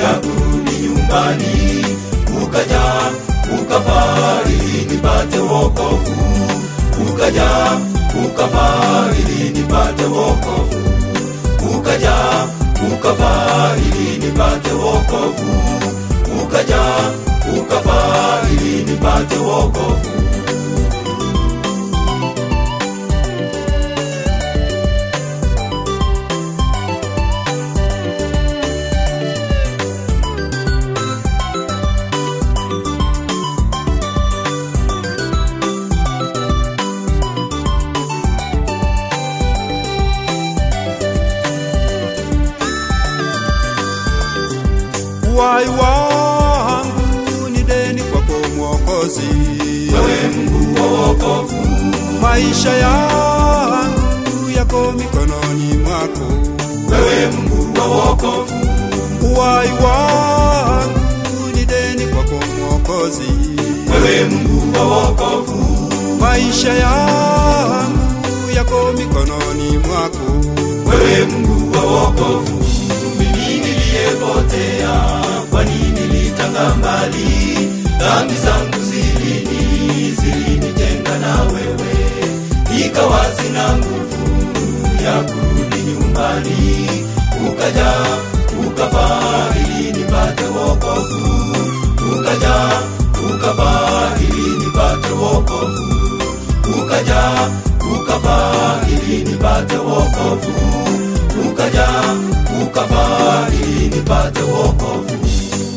ya 0.03 0.13
kurudi 0.13 0.71
nyumbani. 0.83 1.85
Ukaja 2.43 2.81
ukavaa 3.61 4.39
ili 4.49 4.85
nipate 4.95 5.39
wokovu 5.39 6.38
ukaja 7.19 7.79
ukafa 8.25 9.05
ili 9.19 9.49
nipate 9.49 10.03
wokovu. 10.05 10.79
Ukaja 11.77 12.13
ukafa 12.93 13.71
ili 13.77 14.17
nipate 14.25 14.71
wokovu. 14.71 15.51
Ukaja 16.43 16.81
ukafa 17.59 18.41
ili 18.51 18.83
nipate 18.83 19.35
wokovu 19.37 20.18
maisha 52.59 52.77
yangu 52.77 54.49
yako 54.57 54.91
mikononi 54.91 55.73
mwako. 55.77 56.33
wewe 56.91 57.31
Mungu 57.31 57.79
wa 57.79 57.85
wokovu. 57.87 58.53
Uhai 59.21 59.69
wangu 59.83 60.99
ni 61.55 61.65
deni 61.65 62.05
kwako 62.13 62.39
Mwokozi, 62.59 63.31
wewe 63.91 64.25
Mungu 64.29 64.77
wa 64.79 64.83
wokovu. 64.85 65.89
Maisha 66.19 66.73
yangu 66.73 68.51
yako 68.55 68.93
mikononi 68.97 69.77
mwako. 69.77 70.47
wewe 70.89 71.25
Mungu 71.25 71.77
wa 71.77 71.83
wokovu. 71.83 72.63
Mimi 73.19 73.47
niliyepotea 73.59 75.21
kwani 75.49 75.91
nilitanga 75.93 76.75
mbali? 76.75 77.55
Dhambi 77.99 78.33
nikawa 82.99 83.25
na 83.53 83.77
nguvu 83.77 85.03
ya 85.03 85.23
kurudi 85.23 85.81
nyumbani. 85.81 86.89
Ukaja 87.47 87.93
ukavaa 88.67 89.53
ili 89.55 89.91
nipate 89.91 90.43
wokovu. 90.43 91.55
Ukaja 92.13 92.55
ukavaa 93.29 94.11
ili 94.21 94.65
nipate 94.65 95.09
wokovu. 95.11 95.93
Ukaja 96.81 97.49
ukavaa 97.95 98.81
ili 98.87 99.23
nipate 99.23 99.75
wokovu. 99.77 100.53
Ukaja 101.51 101.87
ukavaa 102.63 103.47
ili 103.53 103.87
nipate 103.95 104.41
wokovu. 104.41 105.17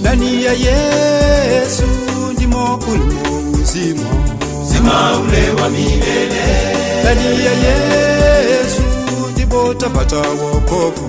Ndani 0.01 0.44
ya 0.44 0.52
Yesu 0.52 1.84
ndimo 2.34 2.81
ulimo 2.89 3.52
uzima, 3.62 4.10
uzima 4.62 5.12
ule 5.20 5.62
wa 5.62 5.68
milele 5.68 6.72
ndani 7.02 7.44
ya 7.44 7.52
Yesu 7.52 8.82
ndipo 9.32 9.74
tapata 9.74 10.16
wokovu. 10.16 11.08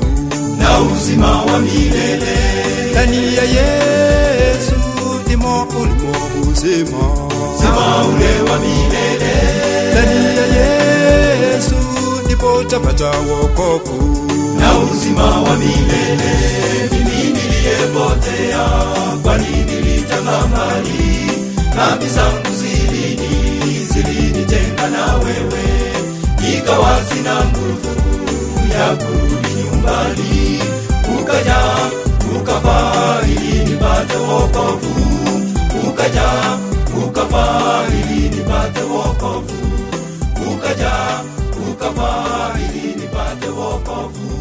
Na 0.57 0.79
uzima 0.81 1.41
wa 1.41 1.59
milele. 1.59 2.37
Ndani 2.91 3.35
ya 3.35 3.43
Yesu 3.43 4.75
ndimo 5.25 5.67
ulimo 5.81 6.11
uzima 6.51 6.97
uzima 7.55 8.05
ule 8.07 8.51
wa 8.51 8.59
milele. 8.59 9.33
Ndani 9.91 10.35
Yesu 10.57 11.75
ndipo 12.25 12.63
tapata 12.63 13.05
wokovu. 13.05 14.25
Na 14.59 14.77
uzima 14.79 15.23
wa 15.41 15.55
milele. 15.57 16.31
Mimi 16.91 17.33
kwani 19.23 19.47
nilitangamani? 19.65 21.23
Dhambi 21.75 22.05
zangu 22.07 22.55
zilini 22.57 23.85
zilini 23.93 24.32
imenitenga 24.53 24.89
na 24.89 25.15
wewe, 25.17 25.63
ikawa 26.57 27.03
sina 27.03 27.45
nguvu 27.45 27.89
ya 28.79 28.95
kurudi 28.95 29.49
nyumbani, 29.63 30.59
ukaja 31.21 31.57
ukafa 32.39 33.19
ili 33.27 33.63
nipate 33.71 34.17
wokovu, 34.17 34.95
ukaja 35.89 36.29
ukafa 37.07 37.83
ili 37.93 38.29
nipate 38.29 38.81
wokovu, 38.81 39.53
ukaja 40.53 40.91
ukafa 41.71 42.51
ili 42.59 42.95
nipate 42.95 43.47
wokovu. 43.47 44.32